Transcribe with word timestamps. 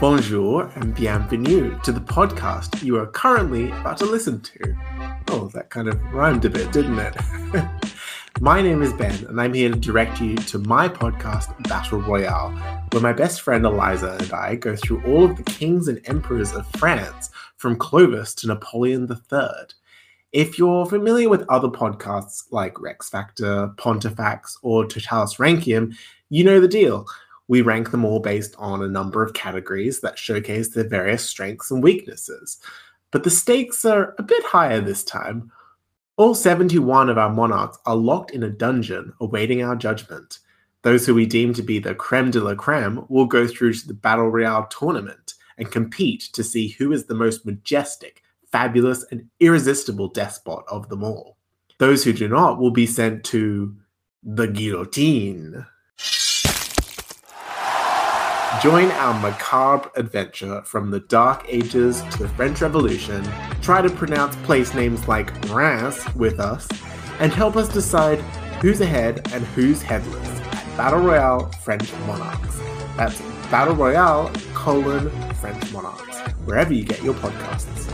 Bonjour 0.00 0.70
and 0.74 0.94
bienvenue 0.94 1.78
to 1.82 1.92
the 1.92 2.00
podcast 2.00 2.82
you 2.82 2.98
are 2.98 3.06
currently 3.06 3.70
about 3.70 3.96
to 3.98 4.06
listen 4.06 4.40
to. 4.40 4.76
Oh, 5.28 5.48
that 5.54 5.70
kind 5.70 5.88
of 5.88 6.02
rhymed 6.12 6.44
a 6.44 6.50
bit, 6.50 6.72
didn't 6.72 6.98
it? 6.98 7.16
my 8.40 8.60
name 8.60 8.82
is 8.82 8.92
Ben, 8.92 9.24
and 9.26 9.40
I'm 9.40 9.54
here 9.54 9.70
to 9.70 9.78
direct 9.78 10.20
you 10.20 10.36
to 10.36 10.58
my 10.58 10.88
podcast, 10.88 11.56
Battle 11.68 12.00
Royale, 12.00 12.50
where 12.90 13.02
my 13.02 13.12
best 13.12 13.40
friend 13.40 13.64
Eliza 13.64 14.16
and 14.20 14.32
I 14.32 14.56
go 14.56 14.74
through 14.74 15.02
all 15.04 15.24
of 15.24 15.36
the 15.36 15.44
kings 15.44 15.86
and 15.86 16.00
emperors 16.06 16.52
of 16.52 16.66
France, 16.76 17.30
from 17.56 17.76
Clovis 17.76 18.34
to 18.36 18.48
Napoleon 18.48 19.08
III. 19.08 19.48
If 20.32 20.58
you're 20.58 20.84
familiar 20.84 21.28
with 21.28 21.48
other 21.48 21.68
podcasts 21.68 22.42
like 22.50 22.80
Rex 22.80 23.08
Factor, 23.08 23.72
Pontifex, 23.76 24.58
or 24.62 24.84
Totalus 24.84 25.36
Rankium, 25.36 25.94
you 26.28 26.42
know 26.42 26.60
the 26.60 26.66
deal. 26.66 27.06
We 27.48 27.62
rank 27.62 27.90
them 27.90 28.04
all 28.04 28.20
based 28.20 28.54
on 28.58 28.82
a 28.82 28.88
number 28.88 29.22
of 29.22 29.34
categories 29.34 30.00
that 30.00 30.18
showcase 30.18 30.68
their 30.68 30.88
various 30.88 31.24
strengths 31.24 31.70
and 31.70 31.82
weaknesses. 31.82 32.58
But 33.10 33.24
the 33.24 33.30
stakes 33.30 33.84
are 33.84 34.14
a 34.18 34.22
bit 34.22 34.44
higher 34.44 34.80
this 34.80 35.04
time. 35.04 35.52
All 36.16 36.34
71 36.34 37.10
of 37.10 37.18
our 37.18 37.30
monarchs 37.30 37.78
are 37.86 37.96
locked 37.96 38.30
in 38.30 38.42
a 38.42 38.48
dungeon 38.48 39.12
awaiting 39.20 39.62
our 39.62 39.76
judgment. 39.76 40.38
Those 40.82 41.06
who 41.06 41.14
we 41.14 41.26
deem 41.26 41.54
to 41.54 41.62
be 41.62 41.78
the 41.78 41.94
creme 41.94 42.30
de 42.30 42.40
la 42.40 42.54
creme 42.54 43.04
will 43.08 43.26
go 43.26 43.46
through 43.46 43.74
to 43.74 43.86
the 43.86 43.94
Battle 43.94 44.28
Royale 44.28 44.66
tournament 44.66 45.34
and 45.58 45.70
compete 45.70 46.22
to 46.32 46.44
see 46.44 46.68
who 46.68 46.92
is 46.92 47.06
the 47.06 47.14
most 47.14 47.46
majestic, 47.46 48.22
fabulous, 48.50 49.04
and 49.10 49.28
irresistible 49.40 50.08
despot 50.08 50.64
of 50.68 50.88
them 50.88 51.02
all. 51.02 51.36
Those 51.78 52.04
who 52.04 52.12
do 52.12 52.28
not 52.28 52.58
will 52.58 52.70
be 52.70 52.86
sent 52.86 53.24
to 53.24 53.74
the 54.22 54.46
guillotine. 54.46 55.66
Join 58.62 58.90
our 58.92 59.20
macabre 59.20 59.90
adventure 59.96 60.62
from 60.62 60.90
the 60.90 61.00
Dark 61.00 61.44
Ages 61.48 62.02
to 62.12 62.18
the 62.18 62.28
French 62.30 62.60
Revolution. 62.62 63.22
Try 63.60 63.82
to 63.82 63.90
pronounce 63.90 64.36
place 64.36 64.74
names 64.74 65.06
like 65.06 65.30
Reims 65.50 66.02
with 66.14 66.40
us, 66.40 66.66
and 67.18 67.32
help 67.32 67.56
us 67.56 67.68
decide 67.68 68.20
who's 68.60 68.80
ahead 68.80 69.30
and 69.32 69.44
who's 69.48 69.82
headless 69.82 70.28
at 70.28 70.76
Battle 70.76 71.00
Royale 71.00 71.50
French 71.62 71.92
Monarchs. 72.06 72.58
That's 72.96 73.20
Battle 73.50 73.74
Royale 73.74 74.30
colon 74.54 75.10
French 75.34 75.72
Monarchs, 75.72 76.18
wherever 76.44 76.72
you 76.72 76.84
get 76.84 77.02
your 77.02 77.14
podcasts. 77.14 77.84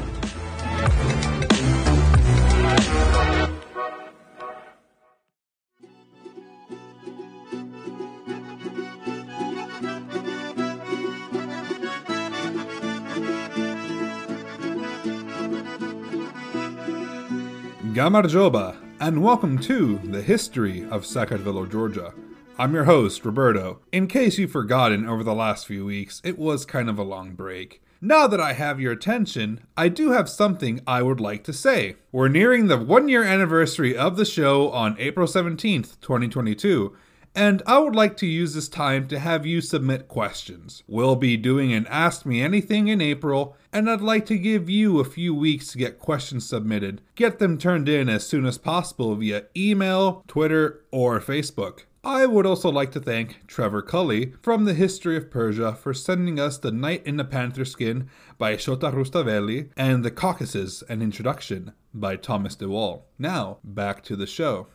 Gamarjoba, 18.00 18.78
and 19.00 19.22
welcome 19.22 19.58
to 19.58 19.98
the 19.98 20.22
history 20.22 20.84
of 20.88 21.04
Sakartvelo, 21.04 21.70
Georgia. 21.70 22.14
I'm 22.56 22.72
your 22.72 22.84
host, 22.84 23.26
Roberto. 23.26 23.80
In 23.92 24.06
case 24.06 24.38
you've 24.38 24.52
forgotten 24.52 25.06
over 25.06 25.22
the 25.22 25.34
last 25.34 25.66
few 25.66 25.84
weeks, 25.84 26.22
it 26.24 26.38
was 26.38 26.64
kind 26.64 26.88
of 26.88 26.98
a 26.98 27.02
long 27.02 27.34
break. 27.34 27.82
Now 28.00 28.26
that 28.26 28.40
I 28.40 28.54
have 28.54 28.80
your 28.80 28.92
attention, 28.92 29.60
I 29.76 29.90
do 29.90 30.12
have 30.12 30.30
something 30.30 30.80
I 30.86 31.02
would 31.02 31.20
like 31.20 31.44
to 31.44 31.52
say. 31.52 31.96
We're 32.10 32.28
nearing 32.28 32.68
the 32.68 32.78
one 32.78 33.10
year 33.10 33.22
anniversary 33.22 33.94
of 33.94 34.16
the 34.16 34.24
show 34.24 34.70
on 34.70 34.96
April 34.98 35.26
17th, 35.26 36.00
2022, 36.00 36.96
and 37.34 37.62
I 37.66 37.78
would 37.78 37.94
like 37.94 38.16
to 38.18 38.26
use 38.26 38.54
this 38.54 38.68
time 38.68 39.06
to 39.08 39.18
have 39.18 39.46
you 39.46 39.60
submit 39.60 40.08
questions. 40.08 40.82
We'll 40.86 41.16
be 41.16 41.36
doing 41.36 41.72
an 41.72 41.86
Ask 41.86 42.26
Me 42.26 42.42
Anything 42.42 42.88
in 42.88 43.00
April, 43.00 43.56
and 43.72 43.88
I'd 43.88 44.00
like 44.00 44.26
to 44.26 44.38
give 44.38 44.68
you 44.68 44.98
a 44.98 45.04
few 45.04 45.34
weeks 45.34 45.72
to 45.72 45.78
get 45.78 45.98
questions 45.98 46.46
submitted. 46.46 47.02
Get 47.14 47.38
them 47.38 47.58
turned 47.58 47.88
in 47.88 48.08
as 48.08 48.26
soon 48.26 48.46
as 48.46 48.58
possible 48.58 49.14
via 49.14 49.44
email, 49.56 50.24
Twitter, 50.26 50.84
or 50.90 51.20
Facebook. 51.20 51.84
I 52.02 52.24
would 52.24 52.46
also 52.46 52.70
like 52.70 52.92
to 52.92 53.00
thank 53.00 53.46
Trevor 53.46 53.82
Culley 53.82 54.32
from 54.40 54.64
the 54.64 54.72
History 54.72 55.18
of 55.18 55.30
Persia 55.30 55.74
for 55.74 55.92
sending 55.92 56.40
us 56.40 56.56
The 56.56 56.72
Knight 56.72 57.06
in 57.06 57.18
the 57.18 57.26
Panther 57.26 57.66
Skin 57.66 58.08
by 58.38 58.56
Shota 58.56 58.90
Rustaveli 58.90 59.68
and 59.76 60.02
The 60.02 60.10
Caucasus 60.10 60.82
An 60.88 61.02
Introduction 61.02 61.72
by 61.92 62.16
Thomas 62.16 62.54
de 62.54 62.66
Waal. 62.66 63.04
Now, 63.18 63.58
back 63.62 64.02
to 64.04 64.16
the 64.16 64.26
show. 64.26 64.68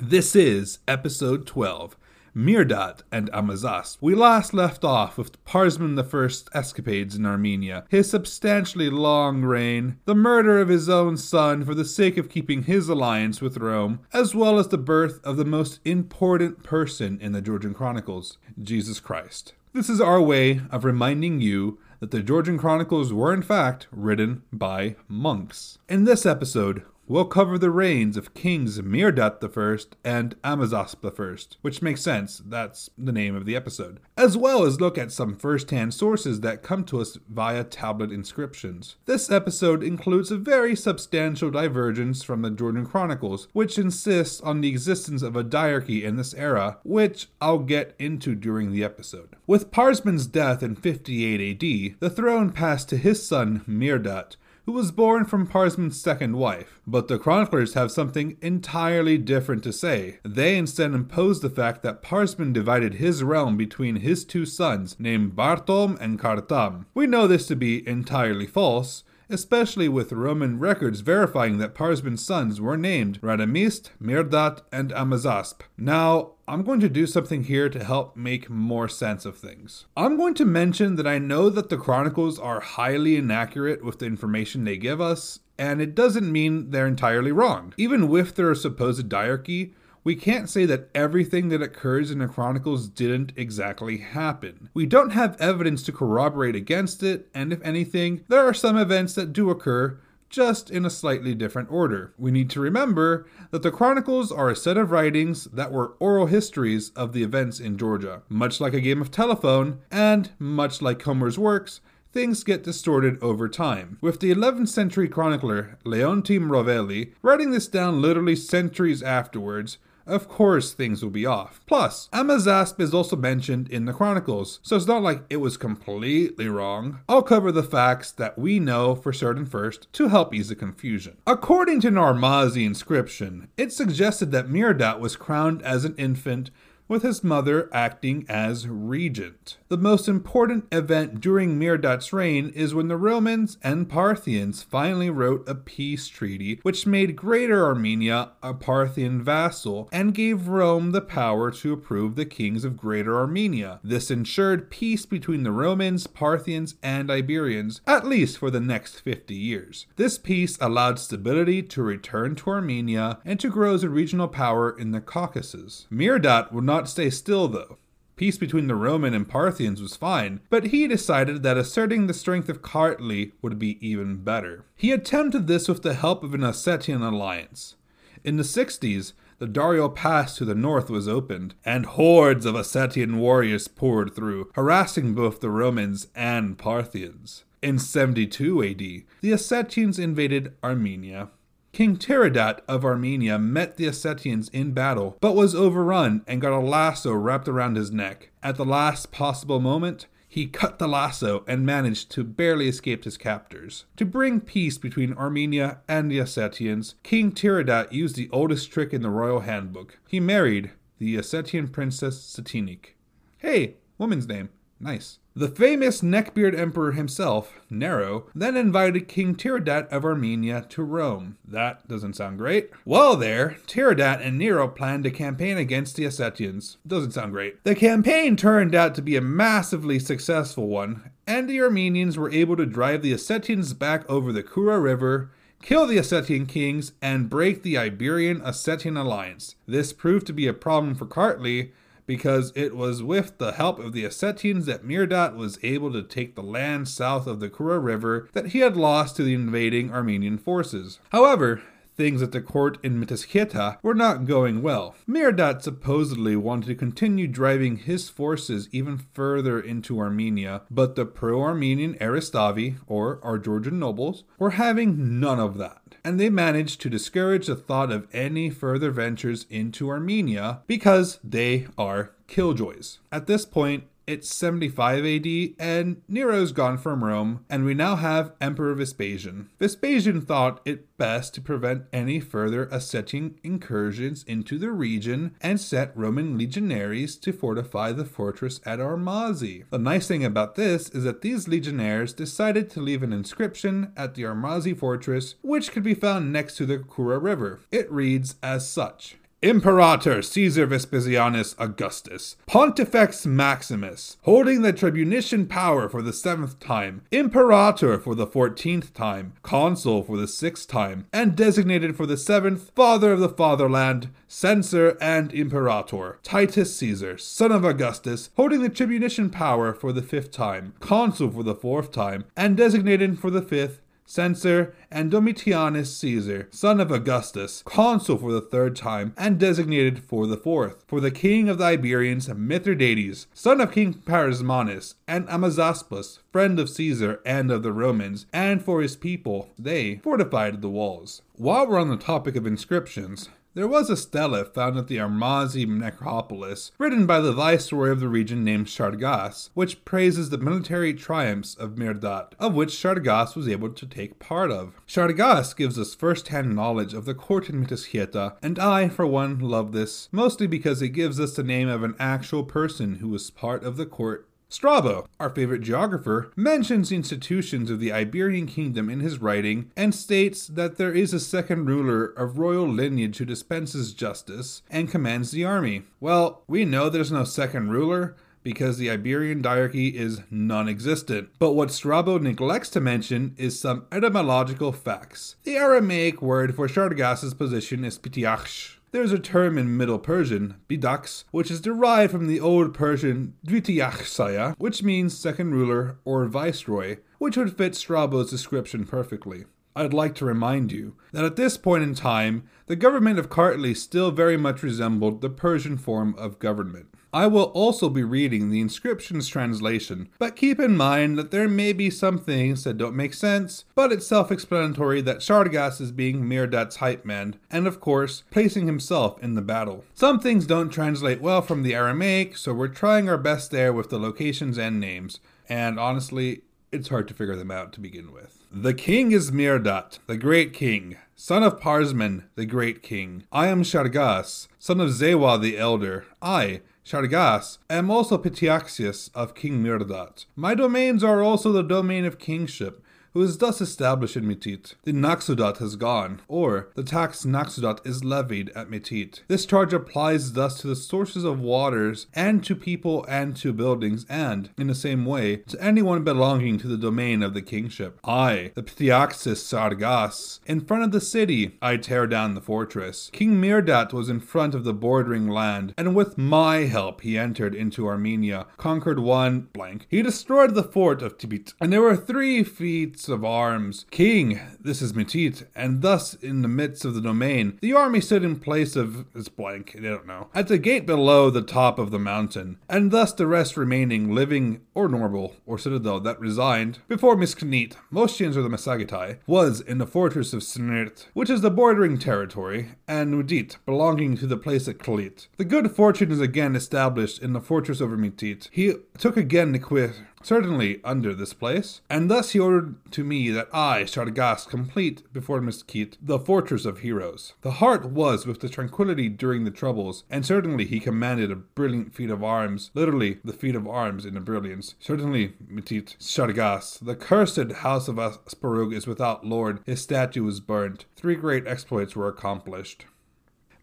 This 0.00 0.36
is 0.36 0.80
episode 0.86 1.46
12 1.46 1.96
Mihrdat 2.36 3.00
and 3.10 3.32
Amazasp. 3.32 3.96
We 4.02 4.14
last 4.14 4.52
left 4.52 4.84
off 4.84 5.16
with 5.16 5.42
Parsman 5.46 5.98
I's 5.98 6.44
escapades 6.52 7.16
in 7.16 7.24
Armenia, 7.24 7.86
his 7.88 8.10
substantially 8.10 8.90
long 8.90 9.40
reign, 9.40 9.98
the 10.04 10.14
murder 10.14 10.60
of 10.60 10.68
his 10.68 10.90
own 10.90 11.16
son 11.16 11.64
for 11.64 11.74
the 11.74 11.86
sake 11.86 12.18
of 12.18 12.28
keeping 12.28 12.64
his 12.64 12.90
alliance 12.90 13.40
with 13.40 13.56
Rome, 13.56 14.00
as 14.12 14.34
well 14.34 14.58
as 14.58 14.68
the 14.68 14.76
birth 14.76 15.18
of 15.24 15.38
the 15.38 15.46
most 15.46 15.80
important 15.86 16.62
person 16.62 17.18
in 17.18 17.32
the 17.32 17.40
Georgian 17.40 17.72
Chronicles, 17.72 18.36
Jesus 18.60 19.00
Christ. 19.00 19.54
This 19.72 19.88
is 19.88 20.00
our 20.00 20.20
way 20.20 20.60
of 20.70 20.84
reminding 20.84 21.40
you 21.40 21.78
that 22.00 22.10
the 22.10 22.22
Georgian 22.22 22.58
Chronicles 22.58 23.14
were 23.14 23.32
in 23.32 23.42
fact 23.42 23.86
written 23.90 24.42
by 24.52 24.96
monks. 25.08 25.78
In 25.88 26.04
this 26.04 26.26
episode, 26.26 26.82
We'll 27.08 27.26
cover 27.26 27.56
the 27.56 27.70
reigns 27.70 28.16
of 28.16 28.34
kings 28.34 28.80
Mihrdat 28.80 29.38
I 29.40 29.96
and 30.04 30.34
Amazasp 30.42 31.04
I, 31.04 31.56
which 31.62 31.80
makes 31.80 32.00
sense, 32.00 32.42
that's 32.44 32.90
the 32.98 33.12
name 33.12 33.36
of 33.36 33.46
the 33.46 33.54
episode, 33.54 34.00
as 34.16 34.36
well 34.36 34.64
as 34.64 34.80
look 34.80 34.98
at 34.98 35.12
some 35.12 35.36
first 35.36 35.70
hand 35.70 35.94
sources 35.94 36.40
that 36.40 36.64
come 36.64 36.82
to 36.86 37.00
us 37.00 37.16
via 37.28 37.62
tablet 37.62 38.10
inscriptions. 38.10 38.96
This 39.04 39.30
episode 39.30 39.84
includes 39.84 40.32
a 40.32 40.36
very 40.36 40.74
substantial 40.74 41.52
divergence 41.52 42.24
from 42.24 42.42
the 42.42 42.50
Georgian 42.50 42.84
Chronicles, 42.84 43.46
which 43.52 43.78
insists 43.78 44.40
on 44.40 44.60
the 44.60 44.68
existence 44.68 45.22
of 45.22 45.36
a 45.36 45.44
diarchy 45.44 46.02
in 46.02 46.16
this 46.16 46.34
era, 46.34 46.78
which 46.82 47.28
I'll 47.40 47.60
get 47.60 47.94
into 48.00 48.34
during 48.34 48.72
the 48.72 48.82
episode. 48.82 49.36
With 49.46 49.70
Parsman's 49.70 50.26
death 50.26 50.60
in 50.60 50.74
58 50.74 51.40
AD, 51.40 52.00
the 52.00 52.10
throne 52.10 52.50
passed 52.50 52.88
to 52.88 52.96
his 52.96 53.24
son 53.24 53.62
Mihrdat, 53.68 54.34
who 54.66 54.72
was 54.72 54.90
born 54.90 55.24
from 55.24 55.46
Parsman's 55.46 55.98
second 56.00 56.36
wife. 56.36 56.80
But 56.86 57.06
the 57.06 57.18
chroniclers 57.18 57.74
have 57.74 57.92
something 57.92 58.36
entirely 58.42 59.16
different 59.16 59.62
to 59.62 59.72
say. 59.72 60.18
They 60.24 60.58
instead 60.58 60.92
impose 60.92 61.40
the 61.40 61.48
fact 61.48 61.82
that 61.82 62.02
Parsman 62.02 62.52
divided 62.52 62.94
his 62.94 63.22
realm 63.22 63.56
between 63.56 63.96
his 63.96 64.24
two 64.24 64.44
sons, 64.44 64.96
named 64.98 65.36
Bartom 65.36 65.96
and 66.00 66.18
Kartam. 66.18 66.86
We 66.94 67.06
know 67.06 67.28
this 67.28 67.46
to 67.46 67.56
be 67.56 67.86
entirely 67.88 68.46
false, 68.46 69.04
especially 69.28 69.88
with 69.88 70.12
Roman 70.12 70.58
records 70.58 71.00
verifying 71.00 71.58
that 71.58 71.74
Parsman's 71.74 72.24
sons 72.24 72.60
were 72.60 72.76
named 72.76 73.20
Radamist, 73.20 73.90
Mihrdat, 74.00 74.62
and 74.72 74.90
Amazasp. 74.90 75.60
Now, 75.76 76.32
I'm 76.48 76.62
going 76.62 76.80
to 76.80 76.88
do 76.88 77.06
something 77.06 77.44
here 77.44 77.68
to 77.68 77.82
help 77.82 78.16
make 78.16 78.48
more 78.48 78.88
sense 78.88 79.24
of 79.24 79.36
things. 79.36 79.86
I'm 79.96 80.16
going 80.16 80.34
to 80.34 80.44
mention 80.44 80.96
that 80.96 81.06
I 81.06 81.18
know 81.18 81.50
that 81.50 81.70
the 81.70 81.76
Chronicles 81.76 82.38
are 82.38 82.60
highly 82.60 83.16
inaccurate 83.16 83.84
with 83.84 83.98
the 83.98 84.06
information 84.06 84.64
they 84.64 84.76
give 84.76 85.00
us, 85.00 85.40
and 85.58 85.80
it 85.80 85.94
doesn't 85.94 86.30
mean 86.30 86.70
they're 86.70 86.86
entirely 86.86 87.32
wrong. 87.32 87.74
Even 87.76 88.08
with 88.08 88.36
their 88.36 88.54
supposed 88.54 89.08
diarchy, 89.08 89.72
we 90.06 90.14
can't 90.14 90.48
say 90.48 90.64
that 90.64 90.88
everything 90.94 91.48
that 91.48 91.60
occurs 91.60 92.12
in 92.12 92.20
the 92.20 92.28
Chronicles 92.28 92.86
didn't 92.88 93.32
exactly 93.34 93.96
happen. 93.96 94.70
We 94.72 94.86
don't 94.86 95.10
have 95.10 95.36
evidence 95.40 95.82
to 95.82 95.90
corroborate 95.90 96.54
against 96.54 97.02
it, 97.02 97.26
and 97.34 97.52
if 97.52 97.60
anything, 97.64 98.24
there 98.28 98.46
are 98.46 98.54
some 98.54 98.78
events 98.78 99.14
that 99.14 99.32
do 99.32 99.50
occur, 99.50 99.98
just 100.30 100.70
in 100.70 100.86
a 100.86 100.90
slightly 100.90 101.34
different 101.34 101.72
order. 101.72 102.14
We 102.16 102.30
need 102.30 102.50
to 102.50 102.60
remember 102.60 103.26
that 103.50 103.64
the 103.64 103.72
Chronicles 103.72 104.30
are 104.30 104.48
a 104.48 104.54
set 104.54 104.76
of 104.76 104.92
writings 104.92 105.46
that 105.46 105.72
were 105.72 105.96
oral 105.98 106.26
histories 106.26 106.90
of 106.90 107.12
the 107.12 107.24
events 107.24 107.58
in 107.58 107.76
Georgia. 107.76 108.22
Much 108.28 108.60
like 108.60 108.74
a 108.74 108.80
game 108.80 109.02
of 109.02 109.10
telephone, 109.10 109.80
and 109.90 110.30
much 110.38 110.80
like 110.80 111.02
Homer's 111.02 111.36
works, 111.36 111.80
things 112.12 112.44
get 112.44 112.62
distorted 112.62 113.20
over 113.20 113.48
time. 113.48 113.98
With 114.00 114.20
the 114.20 114.32
11th 114.32 114.68
century 114.68 115.08
chronicler 115.08 115.78
Leonti 115.84 116.38
Mroveli 116.38 117.12
writing 117.22 117.50
this 117.50 117.66
down 117.66 118.00
literally 118.00 118.36
centuries 118.36 119.02
afterwards, 119.02 119.78
of 120.06 120.28
course 120.28 120.72
things 120.72 121.02
will 121.02 121.10
be 121.10 121.26
off. 121.26 121.60
Plus, 121.66 122.08
Amazasp 122.12 122.80
is 122.80 122.94
also 122.94 123.16
mentioned 123.16 123.68
in 123.68 123.84
the 123.84 123.92
Chronicles, 123.92 124.60
so 124.62 124.76
it's 124.76 124.86
not 124.86 125.02
like 125.02 125.22
it 125.28 125.38
was 125.38 125.56
completely 125.56 126.48
wrong. 126.48 127.00
I'll 127.08 127.22
cover 127.22 127.50
the 127.50 127.62
facts 127.62 128.10
that 128.12 128.38
we 128.38 128.58
know 128.58 128.94
for 128.94 129.12
certain 129.12 129.46
first 129.46 129.92
to 129.94 130.08
help 130.08 130.34
ease 130.34 130.48
the 130.48 130.54
confusion. 130.54 131.16
According 131.26 131.80
to 131.82 131.90
Narmazi 131.90 132.64
inscription, 132.64 133.48
it 133.56 133.72
suggested 133.72 134.30
that 134.32 134.48
Mihrdat 134.48 135.00
was 135.00 135.16
crowned 135.16 135.62
as 135.62 135.84
an 135.84 135.94
infant 135.96 136.50
with 136.88 137.02
his 137.02 137.24
mother 137.24 137.68
acting 137.72 138.24
as 138.28 138.68
regent. 138.68 139.56
The 139.68 139.76
most 139.76 140.08
important 140.08 140.66
event 140.70 141.20
during 141.20 141.58
Mihrdat's 141.58 142.12
reign 142.12 142.50
is 142.54 142.74
when 142.74 142.88
the 142.88 142.96
Romans 142.96 143.58
and 143.62 143.88
Parthians 143.88 144.62
finally 144.62 145.10
wrote 145.10 145.48
a 145.48 145.54
peace 145.54 146.06
treaty 146.08 146.60
which 146.62 146.86
made 146.86 147.16
Greater 147.16 147.64
Armenia 147.64 148.32
a 148.42 148.54
Parthian 148.54 149.22
vassal 149.22 149.88
and 149.90 150.14
gave 150.14 150.48
Rome 150.48 150.92
the 150.92 151.00
power 151.00 151.50
to 151.50 151.72
approve 151.72 152.14
the 152.14 152.24
kings 152.24 152.64
of 152.64 152.76
Greater 152.76 153.16
Armenia. 153.16 153.80
This 153.82 154.10
ensured 154.10 154.70
peace 154.70 155.06
between 155.06 155.42
the 155.42 155.52
Romans, 155.52 156.06
Parthians, 156.06 156.76
and 156.82 157.10
Iberians, 157.10 157.80
at 157.86 158.06
least 158.06 158.38
for 158.38 158.50
the 158.50 158.60
next 158.60 159.00
50 159.00 159.34
years. 159.34 159.86
This 159.96 160.18
peace 160.18 160.56
allowed 160.60 160.98
stability 160.98 161.62
to 161.62 161.82
return 161.82 162.34
to 162.36 162.50
Armenia 162.50 163.18
and 163.24 163.40
to 163.40 163.50
grow 163.50 163.74
as 163.74 163.82
a 163.82 163.88
regional 163.88 164.28
power 164.28 164.70
in 164.70 164.92
the 164.92 165.00
Caucasus. 165.00 165.86
Mihrdat 165.90 166.52
would 166.52 166.64
not 166.64 166.75
stay 166.84 167.10
still, 167.10 167.48
though. 167.48 167.78
Peace 168.16 168.38
between 168.38 168.66
the 168.66 168.74
Roman 168.74 169.12
and 169.12 169.28
Parthians 169.28 169.82
was 169.82 169.94
fine, 169.94 170.40
but 170.48 170.68
he 170.68 170.86
decided 170.88 171.42
that 171.42 171.58
asserting 171.58 172.06
the 172.06 172.14
strength 172.14 172.48
of 172.48 172.62
Kartli 172.62 173.32
would 173.42 173.58
be 173.58 173.78
even 173.86 174.16
better. 174.16 174.64
He 174.74 174.90
attempted 174.90 175.46
this 175.46 175.68
with 175.68 175.82
the 175.82 175.92
help 175.92 176.24
of 176.24 176.32
an 176.32 176.40
Ossetian 176.40 177.06
alliance. 177.06 177.76
In 178.24 178.38
the 178.38 178.42
60s, 178.42 179.12
the 179.38 179.46
Dario 179.46 179.90
Pass 179.90 180.34
to 180.38 180.46
the 180.46 180.54
north 180.54 180.88
was 180.88 181.06
opened, 181.06 181.54
and 181.62 181.84
hordes 181.84 182.46
of 182.46 182.54
Ossetian 182.54 183.16
warriors 183.16 183.68
poured 183.68 184.14
through, 184.14 184.50
harassing 184.54 185.12
both 185.12 185.40
the 185.40 185.50
Romans 185.50 186.08
and 186.14 186.56
Parthians. 186.56 187.44
In 187.60 187.78
72 187.78 188.62
AD, 188.62 188.78
the 188.78 189.32
Ossetians 189.32 189.98
invaded 189.98 190.54
Armenia. 190.64 191.28
King 191.76 191.98
Tiridat 191.98 192.60
of 192.66 192.86
Armenia 192.86 193.38
met 193.38 193.76
the 193.76 193.84
Ossetians 193.84 194.48
in 194.54 194.72
battle, 194.72 195.18
but 195.20 195.36
was 195.36 195.54
overrun 195.54 196.22
and 196.26 196.40
got 196.40 196.54
a 196.54 196.58
lasso 196.58 197.12
wrapped 197.12 197.48
around 197.48 197.76
his 197.76 197.90
neck. 197.90 198.30
At 198.42 198.56
the 198.56 198.64
last 198.64 199.12
possible 199.12 199.60
moment, 199.60 200.06
he 200.26 200.46
cut 200.46 200.78
the 200.78 200.88
lasso 200.88 201.44
and 201.46 201.66
managed 201.66 202.10
to 202.12 202.24
barely 202.24 202.66
escape 202.66 203.04
his 203.04 203.18
captors. 203.18 203.84
To 203.98 204.06
bring 204.06 204.40
peace 204.40 204.78
between 204.78 205.12
Armenia 205.12 205.82
and 205.86 206.10
the 206.10 206.18
Ossetians, 206.18 206.94
King 207.02 207.30
Tiridat 207.30 207.92
used 207.92 208.16
the 208.16 208.30
oldest 208.32 208.72
trick 208.72 208.94
in 208.94 209.02
the 209.02 209.10
royal 209.10 209.40
handbook. 209.40 209.98
He 210.08 210.18
married 210.18 210.70
the 210.96 211.16
Ossetian 211.16 211.70
princess 211.70 212.16
Satinik. 212.16 212.94
Hey, 213.36 213.74
woman's 213.98 214.26
name. 214.26 214.48
Nice. 214.80 215.18
The 215.38 215.48
famous 215.48 216.00
neckbeard 216.00 216.58
emperor 216.58 216.92
himself, 216.92 217.60
Nero, 217.68 218.24
then 218.34 218.56
invited 218.56 219.06
King 219.06 219.34
Tiridat 219.34 219.86
of 219.88 220.02
Armenia 220.02 220.64
to 220.70 220.82
Rome. 220.82 221.36
That 221.46 221.86
doesn't 221.86 222.16
sound 222.16 222.38
great. 222.38 222.70
While 222.84 223.16
there, 223.16 223.58
Tiridat 223.66 224.22
and 224.22 224.38
Nero 224.38 224.66
planned 224.66 225.04
a 225.04 225.10
campaign 225.10 225.58
against 225.58 225.96
the 225.96 226.04
Ossetians. 226.04 226.78
Doesn't 226.86 227.12
sound 227.12 227.32
great. 227.32 227.62
The 227.64 227.74
campaign 227.74 228.36
turned 228.36 228.74
out 228.74 228.94
to 228.94 229.02
be 229.02 229.14
a 229.14 229.20
massively 229.20 229.98
successful 229.98 230.68
one, 230.68 231.10
and 231.26 231.50
the 231.50 231.60
Armenians 231.60 232.16
were 232.16 232.32
able 232.32 232.56
to 232.56 232.64
drive 232.64 233.02
the 233.02 233.12
Ossetians 233.12 233.78
back 233.78 234.08
over 234.08 234.32
the 234.32 234.42
Kura 234.42 234.80
River 234.80 235.32
kill 235.62 235.86
the 235.86 235.96
Ossetian 235.96 236.46
kings, 236.46 236.92
and 237.02 237.30
break 237.30 237.62
the 237.62 237.76
Iberian 237.76 238.40
Ossetian 238.40 238.98
alliance. 238.98 239.56
This 239.66 239.92
proved 239.92 240.26
to 240.28 240.32
be 240.32 240.46
a 240.46 240.52
problem 240.52 240.94
for 240.94 241.06
Kartli, 241.06 241.72
because 242.06 242.52
it 242.54 242.76
was 242.76 243.02
with 243.02 243.38
the 243.38 243.52
help 243.52 243.78
of 243.78 243.92
the 243.92 244.04
Ossetians 244.04 244.64
that 244.64 244.84
Mihrdat 244.84 245.36
was 245.36 245.58
able 245.62 245.92
to 245.92 246.02
take 246.02 246.34
the 246.34 246.42
land 246.42 246.88
south 246.88 247.26
of 247.26 247.40
the 247.40 247.50
Kura 247.50 247.78
River 247.78 248.28
that 248.32 248.48
he 248.48 248.60
had 248.60 248.76
lost 248.76 249.16
to 249.16 249.22
the 249.22 249.34
invading 249.34 249.92
Armenian 249.92 250.38
forces. 250.38 251.00
However, 251.10 251.62
things 251.96 252.22
at 252.22 252.32
the 252.32 252.40
court 252.40 252.78
in 252.82 253.04
Mtskheta 253.04 253.78
were 253.82 253.94
not 253.94 254.26
going 254.26 254.62
well. 254.62 254.94
Meerdat 255.08 255.62
supposedly 255.62 256.36
wanted 256.36 256.66
to 256.66 256.74
continue 256.74 257.26
driving 257.26 257.76
his 257.76 258.08
forces 258.08 258.68
even 258.72 258.98
further 258.98 259.60
into 259.60 259.98
Armenia, 259.98 260.62
but 260.70 260.94
the 260.94 261.06
pro 261.06 261.40
Armenian 261.40 261.94
Aristavi, 261.94 262.76
or 262.86 263.20
our 263.22 263.38
Georgian 263.38 263.78
nobles, 263.78 264.24
were 264.38 264.50
having 264.50 265.18
none 265.20 265.40
of 265.40 265.58
that 265.58 265.96
and 266.06 266.20
they 266.20 266.30
managed 266.30 266.80
to 266.80 266.88
discourage 266.88 267.48
the 267.48 267.56
thought 267.56 267.90
of 267.90 268.06
any 268.12 268.48
further 268.48 268.92
ventures 268.92 269.44
into 269.50 269.90
Armenia 269.90 270.60
because 270.68 271.18
they 271.24 271.66
are 271.76 272.12
killjoys. 272.28 272.98
At 273.10 273.26
this 273.26 273.44
point, 273.44 273.82
it's 274.06 274.32
75 274.34 275.04
AD, 275.04 275.26
and 275.58 276.02
Nero's 276.08 276.52
gone 276.52 276.78
from 276.78 277.02
Rome, 277.02 277.44
and 277.50 277.64
we 277.64 277.74
now 277.74 277.96
have 277.96 278.32
Emperor 278.40 278.74
Vespasian. 278.74 279.50
Vespasian 279.58 280.20
thought 280.20 280.60
it 280.64 280.96
best 280.96 281.34
to 281.34 281.40
prevent 281.40 281.84
any 281.92 282.20
further 282.20 282.66
Ossetian 282.66 283.34
incursions 283.42 284.22
into 284.24 284.58
the 284.58 284.70
region 284.70 285.34
and 285.40 285.60
set 285.60 285.96
Roman 285.96 286.38
legionaries 286.38 287.16
to 287.16 287.32
fortify 287.32 287.92
the 287.92 288.04
fortress 288.04 288.60
at 288.64 288.78
Armazi. 288.78 289.64
The 289.70 289.78
nice 289.78 290.06
thing 290.06 290.24
about 290.24 290.54
this 290.54 290.88
is 290.90 291.04
that 291.04 291.22
these 291.22 291.48
legionnaires 291.48 292.12
decided 292.12 292.70
to 292.70 292.80
leave 292.80 293.02
an 293.02 293.12
inscription 293.12 293.92
at 293.96 294.14
the 294.14 294.22
Armazi 294.22 294.76
fortress, 294.78 295.34
which 295.42 295.72
could 295.72 295.82
be 295.82 295.94
found 295.94 296.32
next 296.32 296.56
to 296.56 296.66
the 296.66 296.78
Kura 296.78 297.18
River. 297.18 297.60
It 297.70 297.90
reads 297.90 298.36
as 298.42 298.68
such 298.68 299.16
Imperator 299.46 300.22
Caesar 300.22 300.66
Vespasianus 300.66 301.54
Augustus, 301.56 302.34
Pontifex 302.46 303.24
Maximus, 303.26 304.16
holding 304.22 304.62
the 304.62 304.72
tribunician 304.72 305.48
power 305.48 305.88
for 305.88 306.02
the 306.02 306.12
seventh 306.12 306.58
time, 306.58 307.02
Imperator 307.12 307.96
for 307.96 308.16
the 308.16 308.26
fourteenth 308.26 308.92
time, 308.92 309.34
Consul 309.44 310.02
for 310.02 310.16
the 310.16 310.26
sixth 310.26 310.66
time, 310.66 311.06
and 311.12 311.36
designated 311.36 311.96
for 311.96 312.06
the 312.06 312.16
seventh, 312.16 312.72
Father 312.74 313.12
of 313.12 313.20
the 313.20 313.28
Fatherland, 313.28 314.08
Censor 314.26 314.98
and 315.00 315.32
Imperator, 315.32 316.18
Titus 316.24 316.76
Caesar, 316.78 317.16
son 317.16 317.52
of 317.52 317.64
Augustus, 317.64 318.30
holding 318.34 318.62
the 318.62 318.68
tribunician 318.68 319.30
power 319.30 319.72
for 319.72 319.92
the 319.92 320.02
fifth 320.02 320.32
time, 320.32 320.74
Consul 320.80 321.30
for 321.30 321.44
the 321.44 321.54
fourth 321.54 321.92
time, 321.92 322.24
and 322.36 322.56
designated 322.56 323.20
for 323.20 323.30
the 323.30 323.42
fifth, 323.42 323.80
censor, 324.06 324.74
and 324.90 325.10
Domitianus 325.10 325.94
Caesar, 325.98 326.48
son 326.50 326.80
of 326.80 326.90
Augustus, 326.90 327.62
consul 327.64 328.16
for 328.16 328.32
the 328.32 328.40
third 328.40 328.76
time, 328.76 329.12
and 329.18 329.38
designated 329.38 329.98
for 329.98 330.26
the 330.26 330.36
fourth, 330.36 330.84
for 330.86 331.00
the 331.00 331.10
king 331.10 331.48
of 331.48 331.58
the 331.58 331.64
Iberians, 331.64 332.28
Mithridates, 332.28 333.26
son 333.34 333.60
of 333.60 333.72
King 333.72 333.94
Parismanus, 333.94 334.94
and 335.06 335.26
Amazaspus, 335.28 336.20
friend 336.32 336.58
of 336.58 336.70
Caesar 336.70 337.20
and 337.26 337.50
of 337.50 337.62
the 337.62 337.72
Romans, 337.72 338.26
and 338.32 338.64
for 338.64 338.80
his 338.80 338.96
people, 338.96 339.50
they 339.58 339.96
fortified 339.96 340.62
the 340.62 340.70
walls. 340.70 341.22
While 341.34 341.66
we're 341.66 341.80
on 341.80 341.90
the 341.90 341.96
topic 341.96 342.36
of 342.36 342.46
inscriptions, 342.46 343.28
there 343.56 343.66
was 343.66 343.88
a 343.88 343.96
stela 343.96 344.44
found 344.44 344.76
at 344.76 344.86
the 344.86 344.98
Armazi 344.98 345.66
necropolis, 345.66 346.72
written 346.76 347.06
by 347.06 347.20
the 347.20 347.32
viceroy 347.32 347.88
of 347.88 348.00
the 348.00 348.08
region 348.08 348.44
named 348.44 348.66
Shargas, 348.66 349.48
which 349.54 349.82
praises 349.86 350.28
the 350.28 350.36
military 350.36 350.92
triumphs 350.92 351.54
of 351.54 351.76
Mihrdat, 351.76 352.32
of 352.38 352.54
which 352.54 352.68
Shargas 352.68 353.34
was 353.34 353.48
able 353.48 353.70
to 353.70 353.86
take 353.86 354.18
part 354.18 354.50
of. 354.50 354.74
Shargas 354.86 355.56
gives 355.56 355.78
us 355.78 355.94
first-hand 355.94 356.54
knowledge 356.54 356.92
of 356.92 357.06
the 357.06 357.14
court 357.14 357.48
in 357.48 357.64
Mtskheta, 357.64 358.36
and 358.42 358.58
I, 358.58 358.90
for 358.90 359.06
one, 359.06 359.38
love 359.38 359.72
this, 359.72 360.10
mostly 360.12 360.46
because 360.46 360.82
it 360.82 360.90
gives 360.90 361.18
us 361.18 361.34
the 361.34 361.42
name 361.42 361.68
of 361.68 361.82
an 361.82 361.94
actual 361.98 362.44
person 362.44 362.96
who 362.96 363.08
was 363.08 363.30
part 363.30 363.64
of 363.64 363.78
the 363.78 363.86
court 363.86 364.28
Strabo, 364.56 365.06
our 365.20 365.28
favorite 365.28 365.60
geographer, 365.60 366.32
mentions 366.34 366.90
institutions 366.90 367.70
of 367.70 367.78
the 367.78 367.92
Iberian 367.92 368.46
kingdom 368.46 368.88
in 368.88 369.00
his 369.00 369.18
writing 369.18 369.70
and 369.76 369.94
states 369.94 370.46
that 370.46 370.78
there 370.78 370.94
is 370.94 371.12
a 371.12 371.20
second 371.20 371.66
ruler 371.66 372.06
of 372.06 372.38
royal 372.38 372.66
lineage 372.66 373.18
who 373.18 373.26
dispenses 373.26 373.92
justice 373.92 374.62
and 374.70 374.90
commands 374.90 375.30
the 375.30 375.44
army. 375.44 375.82
Well, 376.00 376.42
we 376.48 376.64
know 376.64 376.88
there's 376.88 377.12
no 377.12 377.24
second 377.24 377.68
ruler 377.68 378.16
because 378.42 378.78
the 378.78 378.88
Iberian 378.88 379.42
diarchy 379.42 379.94
is 379.94 380.22
non 380.30 380.70
existent. 380.70 381.28
But 381.38 381.52
what 381.52 381.70
Strabo 381.70 382.16
neglects 382.16 382.70
to 382.70 382.80
mention 382.80 383.34
is 383.36 383.60
some 383.60 383.84
etymological 383.92 384.72
facts. 384.72 385.36
The 385.42 385.56
Aramaic 385.56 386.22
word 386.22 386.54
for 386.54 386.66
Shargas's 386.66 387.34
position 387.34 387.84
is 387.84 387.98
pitiach, 387.98 388.75
there's 388.96 389.12
a 389.12 389.18
term 389.18 389.58
in 389.58 389.76
Middle 389.76 389.98
Persian, 389.98 390.54
bidax, 390.70 391.24
which 391.30 391.50
is 391.50 391.60
derived 391.60 392.10
from 392.10 392.28
the 392.28 392.40
Old 392.40 392.72
Persian 392.72 393.34
dvitiachsaya, 393.46 394.54
which 394.56 394.82
means 394.82 395.14
second 395.14 395.52
ruler 395.54 395.98
or 396.06 396.24
viceroy, 396.24 396.96
which 397.18 397.36
would 397.36 397.58
fit 397.58 397.74
Strabo's 397.74 398.30
description 398.30 398.86
perfectly. 398.86 399.44
I'd 399.76 399.92
like 399.92 400.14
to 400.14 400.24
remind 400.24 400.72
you 400.72 400.96
that 401.12 401.26
at 401.26 401.36
this 401.36 401.58
point 401.58 401.82
in 401.82 401.94
time, 401.94 402.48
the 402.68 402.74
government 402.74 403.18
of 403.18 403.28
Kartli 403.28 403.76
still 403.76 404.10
very 404.12 404.38
much 404.38 404.62
resembled 404.62 405.20
the 405.20 405.28
Persian 405.28 405.76
form 405.76 406.14
of 406.16 406.38
government. 406.38 406.86
I 407.16 407.26
will 407.28 407.44
also 407.54 407.88
be 407.88 408.04
reading 408.04 408.50
the 408.50 408.60
inscription's 408.60 409.26
translation, 409.26 410.10
but 410.18 410.36
keep 410.36 410.60
in 410.60 410.76
mind 410.76 411.16
that 411.16 411.30
there 411.30 411.48
may 411.48 411.72
be 411.72 411.88
some 411.88 412.18
things 412.18 412.62
that 412.64 412.76
don't 412.76 412.94
make 412.94 413.14
sense, 413.14 413.64
but 413.74 413.90
it's 413.90 414.06
self 414.06 414.30
explanatory 414.30 415.00
that 415.00 415.20
Shargas 415.20 415.80
is 415.80 415.92
being 415.92 416.24
Mihrdat's 416.24 416.76
hype 416.76 417.06
man, 417.06 417.36
and 417.50 417.66
of 417.66 417.80
course, 417.80 418.24
placing 418.30 418.66
himself 418.66 419.18
in 419.22 419.32
the 419.32 419.40
battle. 419.40 419.82
Some 419.94 420.20
things 420.20 420.46
don't 420.46 420.68
translate 420.68 421.22
well 421.22 421.40
from 421.40 421.62
the 421.62 421.74
Aramaic, 421.74 422.36
so 422.36 422.52
we're 422.52 422.68
trying 422.68 423.08
our 423.08 423.16
best 423.16 423.50
there 423.50 423.72
with 423.72 423.88
the 423.88 423.98
locations 423.98 424.58
and 424.58 424.78
names, 424.78 425.18
and 425.48 425.80
honestly, 425.80 426.42
it's 426.70 426.90
hard 426.90 427.08
to 427.08 427.14
figure 427.14 427.36
them 427.36 427.50
out 427.50 427.72
to 427.72 427.80
begin 427.80 428.12
with. 428.12 428.44
The 428.52 428.74
king 428.74 429.12
is 429.12 429.30
Mihrdat, 429.30 430.00
the 430.06 430.18
great 430.18 430.52
king, 430.52 430.98
son 431.14 431.42
of 431.42 431.58
Parsman, 431.60 432.24
the 432.34 432.44
great 432.44 432.82
king. 432.82 433.24
I 433.32 433.46
am 433.46 433.62
Shargas, 433.62 434.48
son 434.58 434.82
of 434.82 434.90
Zewa 434.90 435.40
the 435.40 435.56
elder. 435.56 436.04
I, 436.20 436.60
Shargas, 436.86 437.58
am 437.68 437.90
also 437.90 438.16
Pitiaxius 438.16 439.10
of 439.12 439.34
King 439.34 439.60
Mihrdat. 439.60 440.26
My 440.36 440.54
domains 440.54 441.02
are 441.02 441.20
also 441.20 441.50
the 441.50 441.64
domain 441.64 442.04
of 442.04 442.20
kingship, 442.20 442.80
who 443.16 443.22
is 443.22 443.38
thus 443.38 443.62
established 443.62 444.14
in 444.14 444.24
Mitit. 444.24 444.74
The 444.82 444.92
Naxudat 444.92 445.56
has 445.56 445.74
gone, 445.74 446.20
or 446.28 446.68
the 446.74 446.82
tax 446.82 447.24
Naxudat 447.24 447.80
is 447.86 448.04
levied 448.04 448.50
at 448.50 448.68
Mitit. 448.68 449.22
This 449.26 449.46
charge 449.46 449.72
applies 449.72 450.34
thus 450.34 450.60
to 450.60 450.66
the 450.66 450.76
sources 450.76 451.24
of 451.24 451.40
waters, 451.40 452.08
and 452.12 452.44
to 452.44 452.54
people 452.54 453.06
and 453.08 453.34
to 453.36 453.54
buildings, 453.54 454.04
and, 454.10 454.50
in 454.58 454.66
the 454.66 454.74
same 454.74 455.06
way, 455.06 455.36
to 455.48 455.64
anyone 455.64 456.04
belonging 456.04 456.58
to 456.58 456.68
the 456.68 456.76
domain 456.76 457.22
of 457.22 457.32
the 457.32 457.40
kingship. 457.40 457.98
I, 458.04 458.52
the 458.54 458.62
Pthiaxis 458.62 459.40
Sargas, 459.42 460.40
in 460.44 460.60
front 460.60 460.82
of 460.82 460.92
the 460.92 461.00
city, 461.00 461.56
I 461.62 461.78
tear 461.78 462.06
down 462.06 462.34
the 462.34 462.42
fortress. 462.42 463.08
King 463.14 463.40
Mihrdat 463.40 463.94
was 463.94 464.10
in 464.10 464.20
front 464.20 464.54
of 464.54 464.64
the 464.64 464.74
bordering 464.74 465.26
land, 465.26 465.72
and 465.78 465.94
with 465.94 466.18
my 466.18 466.66
help 466.66 467.00
he 467.00 467.16
entered 467.16 467.54
into 467.54 467.86
Armenia, 467.86 468.46
conquered 468.58 468.98
one 468.98 469.48
blank. 469.54 469.86
He 469.88 470.02
destroyed 470.02 470.54
the 470.54 470.62
fort 470.62 471.00
of 471.00 471.16
Tibit, 471.16 471.54
and 471.58 471.72
there 471.72 471.80
were 471.80 471.96
three 471.96 472.44
feats 472.44 473.05
of 473.08 473.24
arms. 473.24 473.86
King, 473.90 474.40
this 474.60 474.82
is 474.82 474.92
Metit, 474.92 475.46
and 475.54 475.82
thus 475.82 476.14
in 476.14 476.42
the 476.42 476.48
midst 476.48 476.84
of 476.84 476.94
the 476.94 477.00
domain, 477.00 477.58
the 477.60 477.72
army 477.72 478.00
stood 478.00 478.24
in 478.24 478.38
place 478.38 478.76
of 478.76 479.06
is 479.14 479.28
blank, 479.28 479.74
I 479.76 479.80
don't 479.80 480.06
know, 480.06 480.28
at 480.34 480.48
the 480.48 480.58
gate 480.58 480.86
below 480.86 481.30
the 481.30 481.42
top 481.42 481.78
of 481.78 481.90
the 481.90 481.98
mountain, 481.98 482.58
and 482.68 482.90
thus 482.90 483.12
the 483.12 483.26
rest 483.26 483.56
remaining 483.56 484.14
living 484.14 484.60
or 484.74 484.88
normal 484.88 485.36
or 485.46 485.58
citadel 485.58 486.00
that 486.00 486.20
resigned 486.20 486.78
before 486.88 487.16
Misknit, 487.16 487.74
Mostians 487.90 488.36
or 488.36 488.42
the 488.42 488.48
Masagitai, 488.48 489.18
was 489.26 489.60
in 489.60 489.78
the 489.78 489.86
fortress 489.86 490.32
of 490.32 490.42
Snirt, 490.42 491.08
which 491.14 491.30
is 491.30 491.40
the 491.40 491.50
bordering 491.50 491.98
territory, 491.98 492.72
and 492.86 493.14
Udit, 493.14 493.56
belonging 493.64 494.16
to 494.16 494.26
the 494.26 494.36
place 494.36 494.68
at 494.68 494.78
Klit. 494.78 495.28
The 495.36 495.44
good 495.44 495.70
fortune 495.70 496.10
is 496.10 496.20
again 496.20 496.56
established 496.56 497.22
in 497.22 497.32
the 497.32 497.40
fortress 497.40 497.80
over 497.80 497.96
Mitit. 497.96 498.48
He 498.52 498.74
took 498.98 499.16
again 499.16 499.52
the 499.52 499.58
quit 499.58 499.92
certainly 500.26 500.80
under 500.82 501.14
this 501.14 501.32
place, 501.32 501.80
and 501.88 502.10
thus 502.10 502.32
he 502.32 502.38
ordered 502.40 502.74
to 502.90 503.04
me 503.04 503.30
that 503.30 503.48
I, 503.52 503.84
Shargas, 503.84 504.48
complete 504.48 505.02
before 505.12 505.40
Miskit 505.40 505.96
the 506.02 506.18
fortress 506.18 506.64
of 506.64 506.80
heroes. 506.80 507.34
The 507.42 507.52
heart 507.62 507.86
was 507.86 508.26
with 508.26 508.40
the 508.40 508.48
tranquility 508.48 509.08
during 509.08 509.44
the 509.44 509.52
troubles, 509.52 510.02
and 510.10 510.26
certainly 510.26 510.64
he 510.64 510.80
commanded 510.80 511.30
a 511.30 511.36
brilliant 511.36 511.94
feat 511.94 512.10
of 512.10 512.24
arms, 512.24 512.72
literally 512.74 513.20
the 513.24 513.32
feat 513.32 513.54
of 513.54 513.68
arms 513.68 514.04
in 514.04 514.16
a 514.16 514.20
brilliance. 514.20 514.74
Certainly, 514.80 515.34
Mitit 515.48 515.96
Shargas, 515.98 516.84
the 516.84 516.96
cursed 516.96 517.52
house 517.52 517.86
of 517.86 517.96
Asparug 517.96 518.74
is 518.74 518.88
without 518.88 519.24
lord, 519.24 519.60
his 519.64 519.80
statue 519.80 520.24
was 520.24 520.40
burnt. 520.40 520.86
Three 520.96 521.14
great 521.14 521.46
exploits 521.46 521.94
were 521.94 522.08
accomplished. 522.08 522.86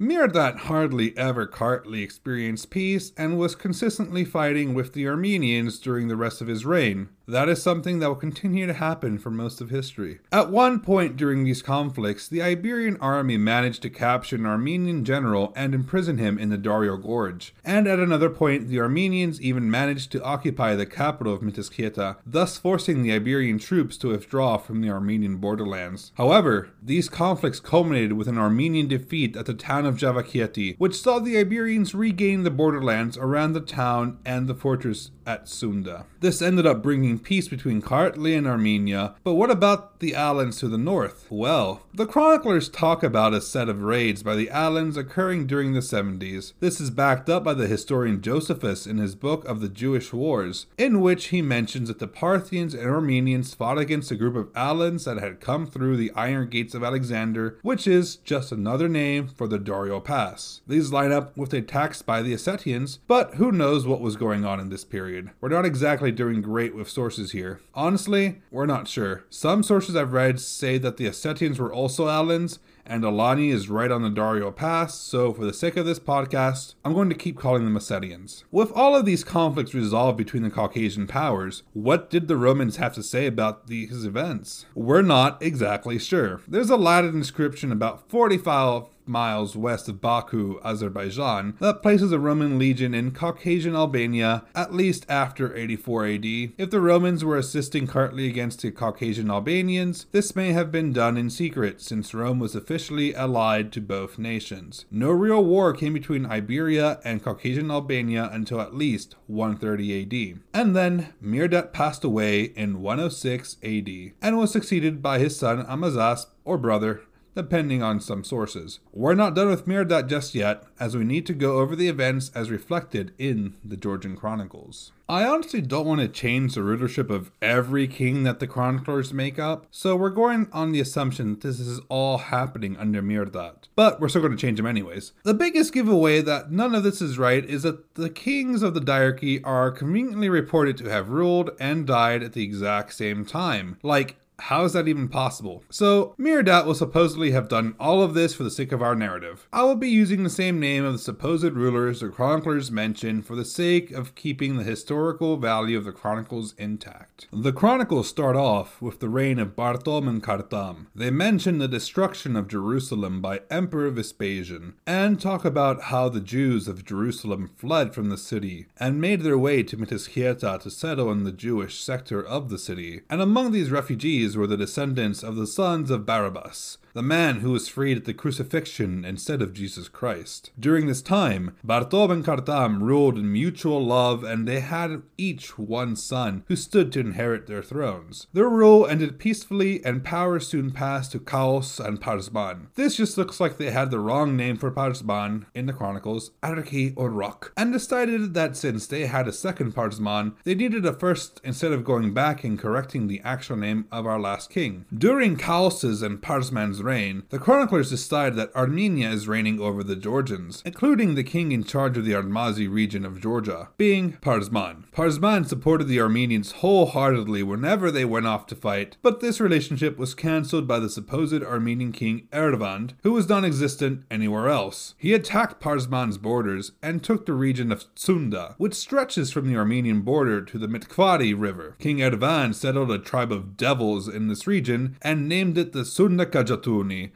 Mihrdat 0.04 0.58
hardly 0.58 1.18
ever 1.18 1.48
Kartli 1.48 2.04
experienced 2.04 2.70
peace 2.70 3.14
and 3.16 3.40
was 3.40 3.56
consistently 3.56 4.26
fighting 4.26 4.74
with 4.74 4.92
the 4.92 5.08
Armenians 5.08 5.80
during 5.80 6.10
the 6.10 6.18
rest 6.18 6.42
of 6.42 6.48
his 6.48 6.66
reign. 6.66 7.08
That 7.26 7.48
is 7.48 7.64
something 7.64 8.00
that 8.00 8.10
will 8.10 8.16
continue 8.16 8.68
to 8.68 8.74
happen 8.74 9.18
for 9.18 9.32
most 9.32 9.62
of 9.62 9.70
history. 9.70 10.20
At 10.30 10.52
one 10.52 10.82
point 10.82 11.16
during 11.16 11.46
these 11.46 11.62
conflicts, 11.62 12.28
the 12.28 12.42
Iberian 12.42 12.98
army 12.98 13.38
managed 13.38 13.82
to 13.84 13.90
capture 13.90 14.36
an 14.36 14.46
Armenian 14.46 15.06
general 15.06 15.54
and 15.56 15.74
imprison 15.74 16.18
him 16.18 16.38
in 16.38 16.50
the 16.50 16.58
Dario 16.58 16.98
Gorge. 16.98 17.56
And 17.64 17.88
at 17.88 17.98
another 17.98 18.30
point, 18.30 18.68
the 18.68 18.82
Armenians 18.82 19.40
even 19.40 19.72
managed 19.72 20.12
to 20.12 20.24
occupy 20.24 20.76
the 20.76 20.86
capital 20.86 21.34
of 21.34 21.40
Mtskheta, 21.40 22.18
thus 22.26 22.58
forcing 22.58 23.04
the 23.04 23.14
Iberian 23.14 23.58
troops 23.58 23.96
to 23.98 24.10
withdraw 24.10 24.58
from 24.58 24.82
the 24.82 24.90
Armenian 24.90 25.38
borderlands. 25.38 26.12
However, 26.16 26.72
these 26.82 27.08
conflicts 27.08 27.62
culminated 27.62 28.14
with 28.14 28.28
an 28.28 28.38
Armenian 28.38 28.90
defeat 28.90 29.38
at 29.38 29.46
the 29.46 29.54
town 29.54 29.86
of 29.86 29.93
Javakheti, 29.98 30.76
which 30.78 31.00
saw 31.00 31.20
the 31.20 31.38
Iberians 31.38 31.96
regain 31.96 32.44
the 32.44 32.52
borderlands 32.52 33.18
around 33.18 33.54
the 33.54 33.62
town 33.62 34.20
and 34.26 34.48
the 34.48 34.56
fortress 34.56 35.12
at 35.26 35.46
Tsunda. 35.46 36.06
This 36.20 36.42
ended 36.42 36.66
up 36.66 36.82
bringing 36.82 37.20
peace 37.20 37.48
between 37.48 37.82
Kartli 37.82 38.38
and 38.38 38.48
Armenia, 38.48 39.16
but 39.24 39.34
what 39.34 39.52
about 39.52 40.00
the 40.00 40.16
Alans 40.16 40.58
to 40.60 40.68
the 40.68 40.78
north? 40.78 41.28
Well, 41.30 41.84
the 41.94 42.06
chroniclers 42.06 42.70
talk 42.70 43.04
about 43.04 43.34
a 43.34 43.42
set 43.42 43.70
of 43.70 43.84
raids 43.84 44.24
by 44.24 44.36
the 44.36 44.50
Alans 44.50 44.98
occurring 44.98 45.48
during 45.48 45.74
the 45.74 45.80
70s. 45.80 46.54
This 46.60 46.82
is 46.82 46.90
backed 46.90 47.30
up 47.30 47.44
by 47.44 47.54
the 47.54 47.68
historian 47.68 48.22
Josephus 48.22 48.88
in 48.88 48.98
his 48.98 49.16
book 49.16 49.46
of 49.46 49.62
the 49.62 49.70
Jewish 49.70 50.12
Wars, 50.12 50.66
in 50.78 51.02
which 51.02 51.28
he 51.28 51.42
mentions 51.42 51.88
that 51.88 52.00
the 52.00 52.08
Parthians 52.08 52.74
and 52.74 52.90
Armenians 52.90 53.54
fought 53.54 53.78
against 53.78 54.12
a 54.12 54.16
group 54.16 54.36
of 54.36 54.50
Alans 54.56 55.06
that 55.06 55.18
had 55.18 55.40
come 55.40 55.68
through 55.68 55.98
the 55.98 56.12
Iron 56.16 56.50
Gates 56.50 56.74
of 56.74 56.84
Alexander, 56.84 57.60
which 57.62 57.88
is 57.88 58.18
just 58.18 58.52
another 58.52 58.90
name 58.90 59.28
for 59.28 59.48
the 59.48 59.60
Dario 59.60 60.00
Pass. 60.00 60.62
These 60.68 60.92
line 60.92 61.12
up 61.12 61.38
with 61.38 61.54
attacks 61.54 62.02
by 62.02 62.22
the 62.22 62.34
Ossetians, 62.34 63.00
but 63.08 63.36
who 63.36 63.52
knows 63.52 63.86
what 63.86 64.02
was 64.02 64.16
going 64.16 64.46
on 64.46 64.60
in 64.60 64.70
this 64.70 64.84
period 64.84 65.13
period. 65.14 65.32
We're 65.42 65.50
not 65.50 65.66
exactly 65.66 66.12
doing 66.12 66.42
great 66.42 66.74
with 66.74 66.90
sources 66.90 67.34
here. 67.34 67.60
Honestly, 67.76 68.42
we're 68.50 68.66
not 68.66 68.88
sure. 68.88 69.26
Some 69.30 69.62
sources 69.62 69.96
I've 69.96 70.14
read 70.14 70.40
say 70.40 70.80
that 70.80 70.98
the 70.98 71.06
Ossetians 71.06 71.60
were 71.60 71.72
also 71.72 72.08
Alans, 72.08 72.58
and 72.86 73.04
Alani 73.06 73.50
is 73.50 73.70
right 73.70 73.92
on 73.92 74.02
the 74.02 74.10
Dario 74.10 74.52
Pass, 74.52 74.96
so 74.96 75.32
for 75.32 75.46
the 75.46 75.54
sake 75.54 75.78
of 75.78 75.86
this 75.86 76.00
podcast, 76.00 76.74
I'm 76.84 76.94
going 76.94 77.10
to 77.10 77.16
keep 77.16 77.38
calling 77.38 77.64
them 77.64 77.78
Ossetians. 77.78 78.44
With 78.52 78.72
all 78.72 78.96
of 78.96 79.06
these 79.06 79.24
conflicts 79.24 79.74
resolved 79.74 80.18
between 80.18 80.44
the 80.44 80.50
Caucasian 80.50 81.08
powers, 81.08 81.64
what 81.74 82.10
did 82.10 82.28
the 82.28 82.36
Romans 82.36 82.78
have 82.78 82.94
to 82.96 83.04
say 83.04 83.28
about 83.28 83.68
these 83.68 84.06
events? 84.06 84.66
We're 84.74 85.02
not 85.04 85.42
exactly 85.42 86.00
sure. 86.00 86.42
There's 86.48 86.72
a 86.72 86.76
Latin 86.76 87.16
inscription 87.16 87.72
about 87.72 88.10
45 88.10 88.86
miles 89.06 89.56
west 89.56 89.90
of 89.90 90.02
Baku, 90.02 90.60
Azerbaijan, 90.64 91.56
that 91.60 91.82
places 91.82 92.12
a 92.12 92.20
Roman 92.20 92.58
legion 92.58 92.94
in 92.94 93.12
Caucasian 93.12 93.76
Albania 93.76 94.44
at 94.56 94.74
least 94.74 95.06
after 95.10 95.56
84 95.56 96.08
AD. 96.08 96.26
If 96.26 96.70
the 96.70 96.82
Romans 96.82 97.24
were 97.24 97.38
assisting 97.38 97.88
Kartli 97.88 98.28
against 98.28 98.62
the 98.62 98.72
Caucasian 98.72 99.30
Albanians, 99.30 100.06
this 100.12 100.36
may 100.36 100.54
have 100.54 100.72
been 100.72 100.94
done 100.94 101.18
in 101.18 101.30
secret 101.30 101.82
since 101.82 102.14
Rome 102.14 102.40
was 102.40 102.56
officially 102.56 103.14
allied 103.14 103.72
to 103.74 103.82
both 103.82 104.18
nations. 104.18 104.86
No 104.92 105.12
real 105.12 105.44
war 105.44 105.74
came 105.74 105.94
between 105.94 106.26
Iberia 106.26 107.00
and 107.04 107.24
Caucasian 107.24 107.72
Albania 107.72 108.30
until 108.32 108.62
at 108.62 108.76
least 108.76 109.16
130 109.28 110.34
AD. 110.34 110.40
And 110.54 110.76
then 110.76 111.14
Mihrdat 111.22 111.74
passed 111.74 112.04
away 112.04 112.44
in 112.44 112.82
106 112.82 113.58
AD 113.64 113.90
and 114.22 114.38
was 114.38 114.52
succeeded 114.52 115.02
by 115.02 115.20
his 115.20 115.38
son 115.38 115.66
Amazasp 115.66 116.28
or 116.46 116.58
brother 116.58 117.02
depending 117.36 117.82
on 117.82 118.00
some 118.00 118.24
sources. 118.24 118.80
We're 118.92 119.14
not 119.14 119.36
done 119.36 119.50
with 119.50 119.68
Mihrdat 119.68 120.08
just 120.08 120.36
yet, 120.36 120.64
as 120.80 120.96
we 120.96 121.04
need 121.04 121.26
to 121.28 121.34
go 121.34 121.60
over 121.60 121.76
the 121.76 121.88
events 121.88 122.32
as 122.36 122.50
reflected 122.50 123.14
in 123.18 123.56
the 123.64 123.78
Georgian 123.78 124.16
Chronicles. 124.16 124.92
I 125.10 125.26
honestly 125.26 125.62
don't 125.62 125.86
want 125.86 126.00
to 126.00 126.08
change 126.08 126.56
the 126.56 126.64
rulership 126.64 127.10
of 127.10 127.30
every 127.42 127.88
king 127.88 128.24
that 128.24 128.40
the 128.40 128.48
chroniclers 128.48 129.14
make 129.14 129.38
up, 129.38 129.68
so 129.70 129.96
we're 129.96 130.10
going 130.10 130.48
on 130.54 130.72
the 130.72 130.80
assumption 130.80 131.32
that 131.32 131.42
this 131.42 131.60
is 131.60 131.82
all 131.90 132.18
happening 132.18 132.78
under 132.78 133.02
Mihrdat. 133.02 133.68
But 133.76 134.00
we're 134.00 134.08
still 134.08 134.22
going 134.22 134.36
to 134.36 134.42
change 134.42 134.58
them 134.58 134.66
anyways. 134.66 135.12
The 135.24 135.34
biggest 135.34 135.74
giveaway 135.74 136.22
that 136.22 136.52
none 136.52 136.74
of 136.74 136.84
this 136.84 137.02
is 137.02 137.18
right 137.18 137.44
is 137.44 137.64
that 137.64 137.96
the 137.96 138.10
kings 138.10 138.64
of 138.64 138.74
the 138.74 138.80
diarchy 138.80 139.42
are 139.44 139.72
conveniently 139.72 140.30
reported 140.30 140.78
to 140.78 140.90
have 140.90 141.10
ruled 141.10 141.52
and 141.60 141.86
died 141.86 142.24
at 142.24 142.34
the 142.34 142.44
exact 142.44 142.94
same 142.94 143.26
time. 143.26 143.78
Like, 143.84 144.16
how 144.40 144.66
is 144.66 144.74
that 144.74 144.88
even 144.88 145.08
possible? 145.08 145.64
So, 145.70 146.16
Mihrdat 146.18 146.66
will 146.66 146.76
supposedly 146.76 147.32
have 147.32 147.48
done 147.48 147.76
all 147.80 148.02
of 148.02 148.14
this 148.14 148.34
for 148.34 148.44
the 148.44 148.52
sake 148.52 148.72
of 148.72 148.82
our 148.82 148.96
narrative. 148.96 149.48
I 149.54 149.64
will 149.64 149.76
be 149.76 149.90
using 149.90 150.24
the 150.24 150.30
same 150.30 150.60
name 150.60 150.84
of 150.84 150.94
the 150.94 151.00
supposed 151.00 151.44
rulers 151.44 152.00
the 152.00 152.10
chroniclers 152.10 152.72
mention 152.72 153.22
for 153.22 153.36
the 153.36 153.46
sake 153.46 153.92
of 153.92 154.16
keeping 154.16 154.58
the 154.58 154.64
historical 154.64 155.38
value 155.38 155.78
of 155.78 155.86
the 155.86 155.92
chronicles 155.92 156.56
intact. 156.58 157.28
The 157.32 157.54
chronicles 157.54 158.10
start 158.10 158.36
off 158.36 158.82
with 158.82 159.00
the 159.00 159.10
reign 159.10 159.40
of 159.40 159.56
Bartom 159.56 160.08
and 160.08 160.24
Kartam. 160.24 160.88
They 160.96 161.12
mention 161.12 161.58
the 161.58 161.68
destruction 161.68 162.36
of 162.36 162.48
Jerusalem 162.48 163.22
by 163.22 163.42
Emperor 163.50 163.92
Vespasian 163.92 164.74
and 164.86 165.22
talk 165.22 165.46
about 165.46 165.84
how 165.84 166.10
the 166.10 166.22
Jews 166.22 166.68
of 166.68 166.86
Jerusalem 166.86 167.52
fled 167.56 167.94
from 167.94 168.10
the 168.10 168.18
city 168.18 168.68
and 168.78 169.00
made 169.00 169.22
their 169.22 169.38
way 169.38 169.64
to 169.64 169.78
Mtskheta 169.78 170.62
to 170.62 170.70
settle 170.70 171.12
in 171.12 171.24
the 171.24 171.32
Jewish 171.32 171.80
sector 171.80 172.24
of 172.24 172.50
the 172.50 172.58
city. 172.58 173.02
And 173.10 173.22
among 173.22 173.52
these 173.52 173.72
refugees 173.72 174.23
these 174.24 174.38
were 174.38 174.48
the 174.48 174.56
descendants 174.56 175.22
of 175.22 175.36
the 175.36 175.46
sons 175.46 175.92
of 175.92 176.06
Barabbas, 176.06 176.78
the 176.94 177.02
man 177.02 177.40
who 177.40 177.52
was 177.52 177.68
freed 177.68 177.98
at 177.98 178.06
the 178.06 178.14
crucifixion 178.14 179.04
instead 179.04 179.42
of 179.42 179.54
Jesus 179.54 179.88
Christ. 179.88 180.52
During 180.60 180.88
this 180.88 181.02
time, 181.02 181.56
Bartom 181.66 182.12
and 182.12 182.26
Kartam 182.26 182.82
ruled 182.82 183.18
in 183.18 183.32
mutual 183.32 183.84
love, 183.84 184.24
and 184.24 184.48
they 184.48 184.60
had 184.60 185.02
each 185.18 185.58
one 185.58 185.96
son 185.96 186.44
who 186.48 186.56
stood 186.56 186.92
to 186.92 187.00
inherit 187.00 187.48
their 187.48 187.64
thrones. 187.64 188.28
Their 188.34 188.50
rule 188.50 188.86
ended 188.86 189.20
peacefully, 189.20 189.84
and 189.84 190.04
power 190.04 190.40
soon 190.40 190.72
passed 190.72 191.12
to 191.14 191.20
Chaos 191.20 191.80
and 191.80 192.00
Parsman. 192.00 192.68
This 192.76 192.98
just 192.98 193.18
looks 193.18 193.40
like 193.40 193.58
they 193.58 193.72
had 193.72 193.90
the 193.90 194.00
wrong 194.00 194.38
name 194.38 194.58
for 194.58 194.72
Parsman 194.72 195.46
in 195.56 195.66
the 195.66 195.74
chronicles, 195.74 196.32
Arki 196.42 196.94
or 196.96 197.10
Rock, 197.10 197.54
and 197.58 197.74
decided 197.74 198.34
that 198.34 198.56
since 198.56 198.86
they 198.86 199.08
had 199.08 199.28
a 199.28 199.34
second 199.34 199.74
Parsman, 199.74 200.36
they 200.44 200.56
needed 200.56 200.86
a 200.86 200.94
first 200.94 201.42
instead 201.44 201.72
of 201.72 201.84
going 201.84 202.14
back 202.14 202.44
and 202.44 202.60
correcting 202.60 203.08
the 203.08 203.22
actual 203.24 203.58
name 203.58 203.86
of 203.92 204.06
our 204.06 204.20
last 204.20 204.50
king. 204.50 204.86
During 204.96 205.38
Chaos's 205.38 206.02
and 206.02 206.22
Parsman's 206.22 206.83
reign, 206.84 207.24
the 207.30 207.40
chroniclers 207.40 207.90
decide 207.90 208.36
that 208.36 208.56
Armenia 208.56 209.10
is 209.10 209.28
reigning 209.28 209.60
over 209.60 209.84
the 209.84 209.96
Georgians, 209.96 210.62
including 210.66 211.16
the 211.16 211.24
king 211.24 211.52
in 211.52 211.64
charge 211.64 211.98
of 211.98 212.06
the 212.06 212.14
Armazi 212.14 212.72
region 212.72 213.06
of 213.06 213.22
Georgia, 213.22 213.70
being 213.78 214.14
Parsman. 214.22 214.86
Parsman 214.92 215.46
supported 215.46 215.88
the 215.88 216.02
Armenians 216.02 216.54
wholeheartedly 216.54 217.44
whenever 217.44 217.90
they 217.90 218.06
went 218.06 218.28
off 218.28 218.46
to 218.48 218.56
fight, 218.56 218.98
but 219.02 219.20
this 219.20 219.40
relationship 219.40 219.98
was 219.98 220.14
cancelled 220.14 220.68
by 220.68 220.80
the 220.80 220.90
supposed 220.90 221.44
Armenian 221.44 221.92
king 221.92 222.28
Ervand, 222.32 222.96
who 223.04 223.14
was 223.14 223.30
non 223.30 223.46
existent 223.46 224.04
anywhere 224.12 224.50
else. 224.50 224.96
He 224.98 225.14
attacked 225.14 225.62
Parsman's 225.62 226.18
borders 226.18 226.74
and 226.82 227.04
took 227.04 227.26
the 227.26 227.34
region 227.34 227.72
of 227.72 227.86
Tsunda, 227.96 228.56
which 228.58 228.74
stretches 228.74 229.32
from 229.32 229.48
the 229.48 229.56
Armenian 229.56 230.02
border 230.02 230.42
to 230.42 230.58
the 230.58 230.68
Mitkvari 230.68 231.34
River. 231.38 231.76
King 231.80 231.98
Ervan 231.98 232.54
settled 232.54 232.92
a 232.92 233.00
tribe 233.00 233.32
of 233.32 233.58
devils 233.58 234.08
in 234.08 234.28
this 234.28 234.48
region 234.48 234.98
and 235.02 235.30
named 235.30 235.58
it 235.58 235.74
the 235.74 235.86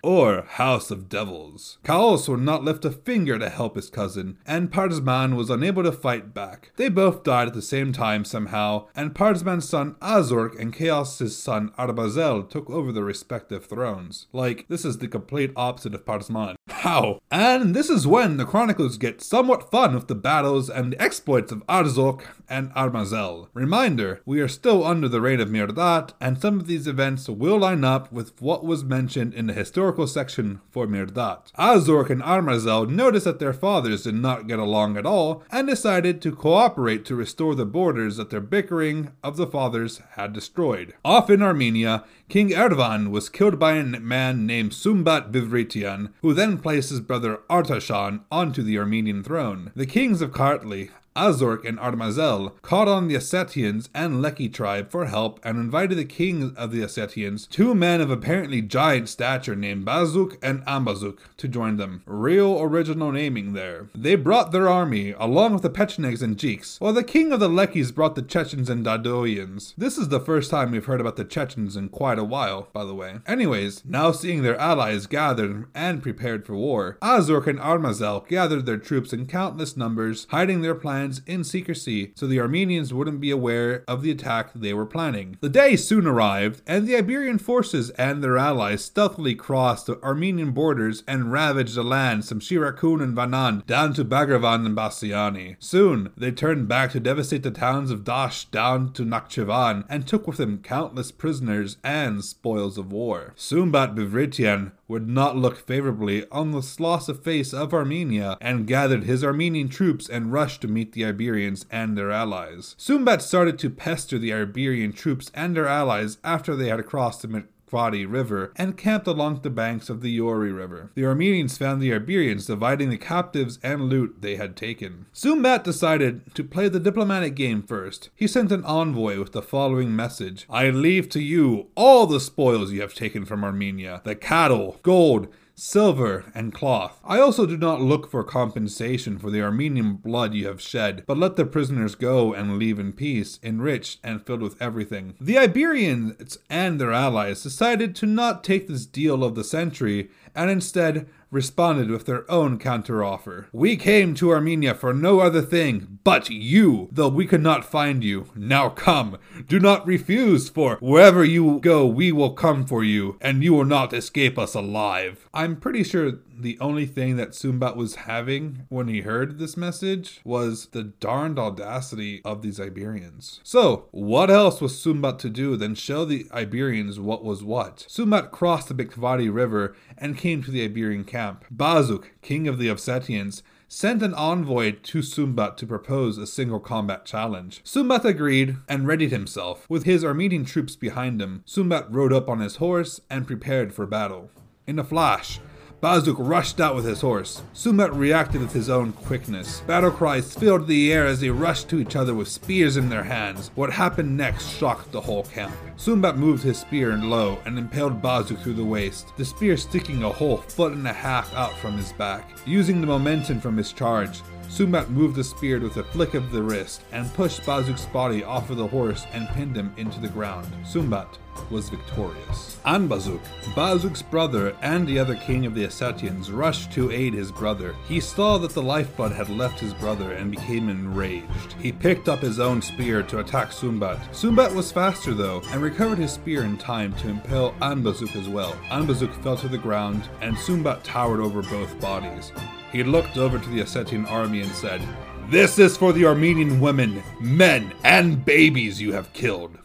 Or 0.04 0.44
House 0.44 0.92
of 0.92 1.10
Devils. 1.10 1.80
Chaos 1.84 2.30
would 2.30 2.42
not 2.42 2.64
lift 2.64 2.86
a 2.86 2.92
finger 2.92 3.40
to 3.40 3.50
help 3.50 3.76
his 3.76 3.90
cousin, 3.90 4.38
and 4.46 4.72
Parsman 4.72 5.36
was 5.36 5.50
unable 5.50 5.84
to 5.84 5.92
fight 5.92 6.34
back. 6.34 6.72
They 6.76 6.90
both 6.90 7.24
died 7.24 7.48
at 7.48 7.54
the 7.54 7.62
same 7.62 7.92
time 7.92 8.24
somehow, 8.24 8.88
and 8.96 9.16
Parsman's 9.16 9.68
son 9.68 9.96
Azork 10.02 10.60
and 10.60 10.74
Chaos's 10.74 11.38
son 11.38 11.72
Armazel 11.78 12.48
took 12.48 12.70
over 12.70 12.92
the 12.92 13.04
respective 13.04 13.66
thrones. 13.66 14.28
Like, 14.32 14.68
this 14.68 14.86
is 14.86 15.00
the 15.00 15.08
complete 15.08 15.52
opposite 15.56 15.96
of 15.96 16.06
Parsman. 16.06 16.56
How? 16.70 17.20
And 17.32 17.76
this 17.76 17.90
is 17.90 18.06
when 18.06 18.38
the 18.38 18.46
chronicles 18.46 18.98
get 18.98 19.22
somewhat 19.22 19.72
fun 19.72 19.96
with 19.96 20.08
the 20.08 20.16
battles 20.16 20.70
and 20.70 20.94
the 20.94 21.02
exploits 21.02 21.52
of 21.52 21.66
Azork 21.68 22.22
and 22.48 22.72
Armazel. 22.74 23.48
Reminder, 23.54 24.22
we 24.26 24.40
are 24.40 24.48
still 24.48 24.86
under 24.86 25.10
the 25.10 25.22
reign 25.22 25.40
of 25.40 25.50
Mihrdat, 25.50 26.14
and 26.22 26.40
some 26.40 26.60
of 26.60 26.68
these 26.68 26.88
events 26.88 27.28
will 27.28 27.60
line 27.60 27.84
up 27.84 28.12
with 28.12 28.40
what 28.42 28.64
was 28.64 28.84
mentioned 28.84 29.34
in 29.48 29.56
the 29.56 29.60
historical 29.62 30.06
section 30.06 30.60
for 30.70 30.86
Mihrdat. 30.86 31.54
Azork 31.58 32.10
and 32.10 32.22
Armazel 32.22 32.90
noticed 32.90 33.24
that 33.24 33.40
their 33.40 33.54
fathers 33.54 34.04
did 34.04 34.16
not 34.16 34.46
get 34.46 34.60
along 34.60 34.98
at 34.98 35.06
all, 35.06 35.42
and 35.50 35.68
decided 35.68 36.22
to 36.22 36.36
cooperate 36.36 37.06
to 37.06 37.16
restore 37.16 37.56
the 37.56 37.66
borders 37.66 38.18
that 38.18 38.30
their 38.30 38.42
bickering 38.42 39.14
of 39.24 39.38
the 39.38 39.48
fathers 39.48 40.02
had 40.16 40.34
destroyed. 40.34 40.94
Off 41.06 41.30
in 41.30 41.42
Armenia, 41.42 42.04
King 42.28 42.54
Ervand 42.54 43.10
was 43.10 43.30
killed 43.30 43.58
by 43.58 43.76
a 43.76 43.84
man 43.84 44.46
named 44.46 44.72
Sumbat 44.72 45.32
Bivritian, 45.32 46.12
who 46.22 46.34
then 46.34 46.58
placed 46.58 46.90
his 46.90 47.00
brother 47.00 47.40
Artashan 47.50 48.20
onto 48.30 48.62
the 48.62 48.78
Armenian 48.78 49.24
throne. 49.24 49.72
The 49.78 49.86
kings 49.86 50.22
of 50.22 50.32
Kartli 50.32 50.90
Azork 51.18 51.66
and 51.66 51.80
Armazel 51.80 52.54
called 52.62 52.88
on 52.88 53.08
the 53.08 53.16
Ossetians 53.16 53.90
and 53.94 54.24
Leki 54.24 54.54
tribe 54.54 54.92
for 54.92 55.08
help 55.08 55.40
and 55.44 55.58
invited 55.58 55.98
the 55.98 56.06
king 56.06 56.54
of 56.56 56.72
the 56.72 56.82
Ossetians, 56.82 57.50
two 57.50 57.74
men 57.74 58.02
of 58.02 58.12
apparently 58.12 58.62
giant 58.62 59.10
stature 59.10 59.56
named 59.56 59.84
Bazuk 59.84 60.38
and 60.44 60.64
Ambazuk, 60.66 61.18
to 61.38 61.48
join 61.48 61.78
them. 61.78 62.04
Real 62.06 62.62
original 62.62 63.12
naming 63.12 63.54
there. 63.54 63.90
They 63.96 64.16
brought 64.16 64.52
their 64.52 64.70
army, 64.70 65.16
along 65.18 65.54
with 65.54 65.64
the 65.64 65.72
Pechenegs 65.72 66.22
and 66.22 66.38
Jiks, 66.38 66.80
while 66.80 66.94
the 66.94 67.04
king 67.04 67.32
of 67.32 67.40
the 67.40 67.50
Lekis 67.50 67.94
brought 67.94 68.14
the 68.14 68.22
Chechens 68.22 68.70
and 68.70 68.86
Dadoians. 68.86 69.74
This 69.76 69.98
is 69.98 70.10
the 70.10 70.20
first 70.20 70.52
time 70.52 70.72
we've 70.72 70.86
heard 70.86 71.02
about 71.02 71.16
the 71.16 71.26
Chechens 71.26 71.76
in 71.76 71.90
quite 71.90 72.20
a 72.20 72.24
while, 72.24 72.68
by 72.74 72.86
the 72.86 72.94
way. 72.94 73.16
Anyways, 73.26 73.84
now 73.86 74.12
seeing 74.12 74.44
their 74.44 74.58
allies 74.58 75.08
gathered 75.08 75.66
and 75.74 76.04
prepared 76.04 76.46
for 76.46 76.54
war, 76.54 77.00
Azork 77.02 77.48
and 77.48 77.60
Armazel 77.60 78.28
gathered 78.28 78.68
their 78.68 78.78
troops 78.78 79.14
in 79.14 79.26
countless 79.26 79.76
numbers, 79.76 80.28
hiding 80.30 80.62
their 80.62 80.76
plans 80.76 81.07
in 81.26 81.44
secrecy 81.44 82.12
so 82.16 82.28
the 82.28 82.40
Armenians 82.40 82.94
wouldn't 82.94 83.22
be 83.22 83.32
aware 83.32 83.84
of 83.88 84.02
the 84.02 84.12
attack 84.12 84.52
they 84.54 84.74
were 84.74 84.86
planning. 84.86 85.38
The 85.42 85.50
day 85.50 85.76
soon 85.76 86.06
arrived, 86.06 86.62
and 86.68 86.88
the 86.88 86.96
Iberian 86.96 87.40
forces 87.40 87.90
and 87.92 88.24
their 88.24 88.38
allies 88.38 88.84
stealthily 88.84 89.36
crossed 89.36 89.86
the 89.86 90.02
Armenian 90.04 90.52
borders 90.52 91.04
and 91.08 91.32
ravaged 91.32 91.76
the 91.76 91.84
lands 91.84 92.30
from 92.30 92.40
Shirakun 92.40 93.02
and 93.02 93.16
Vanan 93.16 93.66
down 93.66 93.94
to 93.94 94.06
Bagravan 94.06 94.66
and 94.66 94.76
Bassiani. 94.76 95.56
Soon, 95.60 96.12
they 96.18 96.32
turned 96.32 96.68
back 96.68 96.92
to 96.92 97.00
devastate 97.00 97.44
the 97.44 97.52
towns 97.52 97.92
of 97.92 98.04
Dash 98.04 98.46
down 98.46 98.94
to 98.94 99.04
Nakhchivan 99.04 99.86
and 99.90 100.08
took 100.08 100.28
with 100.28 100.38
them 100.38 100.60
countless 100.60 101.12
prisoners 101.12 101.78
and 101.84 102.24
spoils 102.24 102.78
of 102.78 102.92
war. 102.92 103.34
Sumbat 103.38 103.96
Bivritian 103.96 104.72
would 104.88 105.08
not 105.08 105.38
look 105.38 105.58
favorably 105.58 106.26
on 106.32 106.52
the 106.52 106.76
loss 106.80 107.10
of 107.10 107.24
face 107.24 107.54
of 107.54 107.74
Armenia 107.74 108.38
and 108.40 108.68
gathered 108.68 109.04
his 109.04 109.24
Armenian 109.24 109.70
troops 109.70 110.08
and 110.08 110.32
rushed 110.32 110.62
to 110.62 110.68
meet 110.68 110.94
the 110.94 111.06
Iberians 111.06 111.66
and 111.70 111.98
their 111.98 112.12
allies. 112.12 112.76
Sumbat 112.78 113.22
started 113.22 113.60
to 113.60 113.70
pester 113.70 114.18
the 114.18 114.34
Iberian 114.34 114.94
troops 114.94 115.32
and 115.34 115.56
their 115.56 115.68
allies 115.68 116.18
after 116.24 116.56
they 116.56 116.70
had 116.70 116.86
crossed 116.86 117.22
the 117.22 117.28
Kvadi 117.70 118.06
River 118.10 118.54
and 118.56 118.78
camped 118.78 119.08
along 119.08 119.42
the 119.42 119.50
banks 119.50 119.90
of 119.90 120.02
the 120.02 120.18
Iori 120.18 120.56
River. 120.56 120.92
The 120.96 121.06
Armenians 121.06 121.58
found 121.58 121.82
the 121.82 121.94
Iberians 121.94 122.46
dividing 122.46 122.90
the 122.90 122.98
captives 122.98 123.60
and 123.62 123.90
loot 123.90 124.22
they 124.22 124.36
had 124.36 124.56
taken. 124.56 125.06
Sumbat 125.14 125.64
decided 125.64 126.34
to 126.36 126.44
play 126.44 126.70
the 126.70 126.80
diplomatic 126.80 127.36
game 127.36 127.62
first. 127.62 128.10
He 128.16 128.28
sent 128.28 128.52
an 128.52 128.64
envoy 128.64 129.20
with 129.20 129.34
the 129.34 129.42
following 129.42 129.96
message 129.96 130.46
I 130.50 130.70
leave 130.70 131.10
to 131.10 131.22
you 131.22 131.68
all 131.76 132.08
the 132.08 132.20
spoils 132.20 132.72
you 132.72 132.82
have 132.82 132.94
taken 132.94 133.26
from 133.26 133.44
Armenia 133.44 134.02
the 134.04 134.16
cattle, 134.16 134.80
gold, 134.84 135.28
silver, 135.60 136.26
and 136.36 136.54
cloth. 136.54 137.00
I 137.04 137.20
also 137.20 137.48
do 137.48 137.58
not 137.58 137.82
look 137.82 138.10
for 138.10 138.24
compensation 138.24 139.18
for 139.18 139.32
the 139.32 139.42
Armenian 139.42 139.96
blood 139.96 140.36
you 140.36 140.46
have 140.46 140.62
shed, 140.62 141.04
but 141.08 141.18
let 141.18 141.36
the 141.36 141.46
prisoners 141.46 141.96
go 141.96 142.32
and 142.32 142.60
leave 142.60 142.78
in 142.78 142.94
peace, 142.94 143.40
enriched 143.42 144.00
and 144.04 144.24
filled 144.24 144.44
with 144.44 144.62
everything. 144.62 145.16
The 145.20 145.40
Iberians 145.40 146.38
and 146.48 146.80
their 146.80 146.92
allies 146.92 147.42
decided 147.42 147.96
to 147.96 148.06
not 148.06 148.44
take 148.44 148.68
this 148.68 148.86
deal 148.86 149.24
of 149.24 149.34
the 149.34 149.44
century 149.44 150.12
and 150.36 150.52
instead 150.52 151.08
responded 151.30 151.90
with 151.90 152.06
their 152.06 152.30
own 152.32 152.58
counteroffer. 152.58 153.48
We 153.52 153.76
came 153.76 154.14
to 154.16 154.32
Armenia 154.32 154.74
for 154.74 154.94
no 154.94 155.20
other 155.20 155.42
thing 155.42 156.00
but 156.04 156.30
you, 156.30 156.88
though 156.92 157.10
we 157.10 157.26
could 157.26 157.44
not 157.44 157.66
find 157.66 158.04
you. 158.04 158.28
Now 158.36 158.70
come, 158.70 159.18
do 159.48 159.60
not 159.60 159.86
refuse, 159.86 160.50
for 160.50 160.78
wherever 160.80 161.24
you 161.24 161.60
go, 161.60 161.86
we 161.86 162.12
will 162.12 162.32
come 162.32 162.66
for 162.66 162.84
you, 162.84 163.18
and 163.20 163.44
you 163.44 163.54
will 163.54 163.66
not 163.66 163.94
escape 163.94 164.40
us 164.40 164.54
alive. 164.54 165.28
I'm 165.34 165.58
pretty 165.58 165.84
sure 165.84 166.20
the 166.40 166.60
only 166.60 166.86
thing 166.86 167.16
that 167.18 167.32
Sumbat 167.32 167.76
was 167.76 167.96
having 167.96 168.66
when 168.70 168.88
he 168.88 169.02
heard 169.02 169.40
this 169.40 169.58
message 169.58 170.22
was 170.24 170.68
the 170.68 170.84
darned 170.84 171.40
audacity 171.40 172.22
of 172.24 172.42
these 172.42 172.60
Iberians. 172.60 173.40
So, 173.44 173.88
what 173.92 174.30
else 174.30 174.62
was 174.62 174.74
Sumbat 174.74 175.18
to 175.20 175.30
do 175.30 175.56
than 175.56 175.76
show 175.76 176.06
the 176.06 176.28
Iberians 176.32 177.00
what 177.00 177.24
was 177.24 177.44
what? 177.44 177.86
Sumbat 177.90 178.32
crossed 178.32 178.68
the 178.68 178.76
Bikvadi 178.76 179.34
River 179.34 179.76
and 179.98 180.18
came 180.18 180.44
to 180.44 180.52
the 180.52 180.64
Iberian 180.64 181.04
camp. 181.04 181.46
Bazuk, 181.54 182.06
king 182.22 182.48
of 182.48 182.60
the 182.60 182.68
Ossetians, 182.68 183.42
sent 183.68 184.02
an 184.02 184.14
envoy 184.14 184.72
to 184.72 185.00
Sumbat 185.00 185.58
to 185.58 185.68
propose 185.68 186.18
a 186.18 186.28
single 186.28 186.60
combat 186.60 187.06
challenge. 187.06 187.62
Sumbat 187.64 188.06
agreed 188.06 188.58
and 188.70 188.88
readied 188.88 189.12
himself. 189.12 189.66
With 189.70 189.84
his 189.84 190.06
Armenian 190.06 190.46
troops 190.46 190.76
behind 190.76 191.22
him, 191.22 191.44
Sumbat 191.46 191.88
rode 191.90 192.14
up 192.14 192.30
on 192.30 192.40
his 192.40 192.58
horse 192.58 193.02
and 193.10 193.28
prepared 193.28 193.74
for 193.74 193.86
battle. 193.86 194.30
In 194.66 194.80
a 194.80 194.84
flash, 194.84 195.40
Bazuk 195.82 196.16
rushed 196.18 196.60
out 196.60 196.76
with 196.76 196.86
his 196.86 197.02
horse. 197.02 197.44
Sumbat 197.54 197.96
reacted 197.96 198.42
with 198.42 198.52
his 198.52 198.68
own 198.68 198.94
quickness. 198.94 199.62
Battle 199.62 199.92
cries 199.92 200.34
filled 200.34 200.66
the 200.66 200.92
air 200.92 201.06
as 201.06 201.20
they 201.20 201.30
rushed 201.30 201.70
to 201.70 201.80
each 201.80 201.96
other 201.96 202.16
with 202.16 202.28
spears 202.28 202.78
in 202.78 202.90
their 202.90 203.04
hands. 203.04 203.52
What 203.54 203.72
happened 203.72 204.18
next 204.18 204.50
shocked 204.50 204.92
the 204.92 205.02
whole 205.02 205.24
camp. 205.26 205.54
Sumbat 205.78 206.18
moved 206.18 206.42
his 206.42 206.58
spear 206.58 206.98
low 206.98 207.38
and 207.46 207.60
impaled 207.60 208.02
Bazuk 208.02 208.42
through 208.42 208.56
the 208.56 208.66
waist, 208.66 209.16
the 209.18 209.26
spear 209.26 209.56
sticking 209.56 210.04
a 210.04 210.10
whole 210.10 210.38
foot 210.38 210.74
and 210.74 210.88
a 210.88 210.94
half 210.94 211.32
out 211.36 211.56
from 211.60 211.78
his 211.78 211.92
back. 211.94 212.28
Using 212.48 212.82
the 212.82 212.88
momentum 212.88 213.40
from 213.40 213.56
his 213.56 213.72
charge, 213.72 214.22
Sumbat 214.50 214.90
moved 214.90 215.16
the 215.16 215.24
spear 215.24 215.60
with 215.60 215.78
a 215.78 215.84
flick 215.84 216.16
of 216.16 216.32
the 216.32 216.42
wrist 216.42 216.82
and 216.92 217.14
pushed 217.14 217.44
Bazuk's 217.44 217.86
body 217.88 218.24
off 218.24 218.50
of 218.50 218.58
the 218.58 218.66
horse 218.66 219.06
and 219.14 219.28
pinned 219.30 219.56
him 219.56 219.72
into 219.78 220.00
the 220.00 220.08
ground. 220.08 220.48
Sumbat 220.64 221.08
was 221.50 221.70
victorious. 221.70 222.58
Anbazuk, 222.66 223.22
Bazuk's 223.56 224.02
brother 224.02 224.56
and 224.62 224.88
the 224.88 225.00
other 225.00 225.16
king 225.16 225.46
of 225.46 225.56
the 225.56 225.66
Ossetians, 225.66 226.36
rushed 226.36 226.72
to 226.74 226.92
aid 226.92 227.14
his 227.14 227.32
brother. 227.32 227.76
He 227.88 228.00
saw 228.00 228.38
that 228.38 228.52
the 228.52 228.62
lifeblood 228.62 229.12
had 229.12 229.30
left 229.30 229.60
his 229.60 229.74
brother 229.74 230.12
and 230.12 230.32
became 230.32 230.70
enraged. 230.70 231.54
He 231.60 231.72
picked 231.72 232.10
up 232.10 232.20
his 232.20 232.40
own 232.40 232.62
spear 232.62 233.04
to 233.04 233.20
attack 233.20 233.50
Sumbat. 233.50 234.00
Sumbat 234.12 234.54
was 234.54 234.72
faster 234.72 235.14
though 235.14 235.42
and 235.52 235.62
recovered 235.62 235.98
his 235.98 236.14
spear 236.14 236.44
in 236.44 236.58
time 236.58 236.94
to 236.96 237.10
impale 237.10 237.54
Anbazuk 237.62 238.16
as 238.16 238.28
well. 238.28 238.54
Anbazuk 238.70 239.14
fell 239.24 239.38
to 239.38 239.48
the 239.48 239.58
ground 239.58 240.10
and 240.22 240.36
Sumbat 240.36 240.84
towered 240.84 241.20
over 241.20 241.42
both 241.42 241.80
bodies. 241.80 242.32
He 242.72 242.84
looked 242.84 243.18
over 243.18 243.40
to 243.40 243.50
the 243.50 243.62
Ossetian 243.62 244.10
army 244.10 244.42
and 244.42 244.52
said, 244.52 244.82
This 245.30 245.58
is 245.58 245.78
for 245.78 245.94
the 245.94 246.06
Armenian 246.06 246.60
women, 246.60 247.02
men, 247.20 247.74
and 247.84 248.24
babies 248.26 248.82
you 248.82 248.94
have 248.94 249.14
killed. 249.14 249.58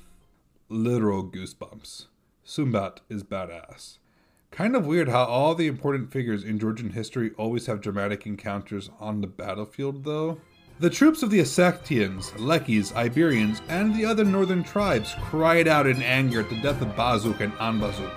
Literal 0.72 1.22
goosebumps. 1.22 2.06
Sumbat 2.46 3.00
is 3.11 3.22
badass. 3.22 3.98
Kind 4.50 4.74
of 4.74 4.87
weird 4.87 5.11
how 5.11 5.24
all 5.24 5.54
the 5.54 5.66
important 5.66 6.11
figures 6.11 6.42
in 6.44 6.58
Georgian 6.58 6.88
history 6.88 7.32
always 7.37 7.66
have 7.66 7.82
dramatic 7.82 8.26
encounters 8.26 8.88
on 8.98 9.20
the 9.20 9.26
battlefield, 9.26 10.04
though. 10.04 10.38
The 10.80 10.88
troops 10.88 11.22
of 11.22 11.28
the 11.28 11.40
Ossetians, 11.40 12.30
Lekis, 12.38 12.90
Iberians, 12.94 13.61
and 13.68 13.94
the 13.94 14.06
other 14.06 14.24
northern 14.24 14.64
tribes 14.64 15.14
cried 15.20 15.68
out 15.68 15.87
in 15.87 16.00
anger 16.00 16.40
at 16.40 16.48
the 16.48 16.61
death 16.62 16.80
of 16.80 16.96
Bazuk 16.96 17.40
and 17.40 17.52
Anbazuk. 17.56 18.11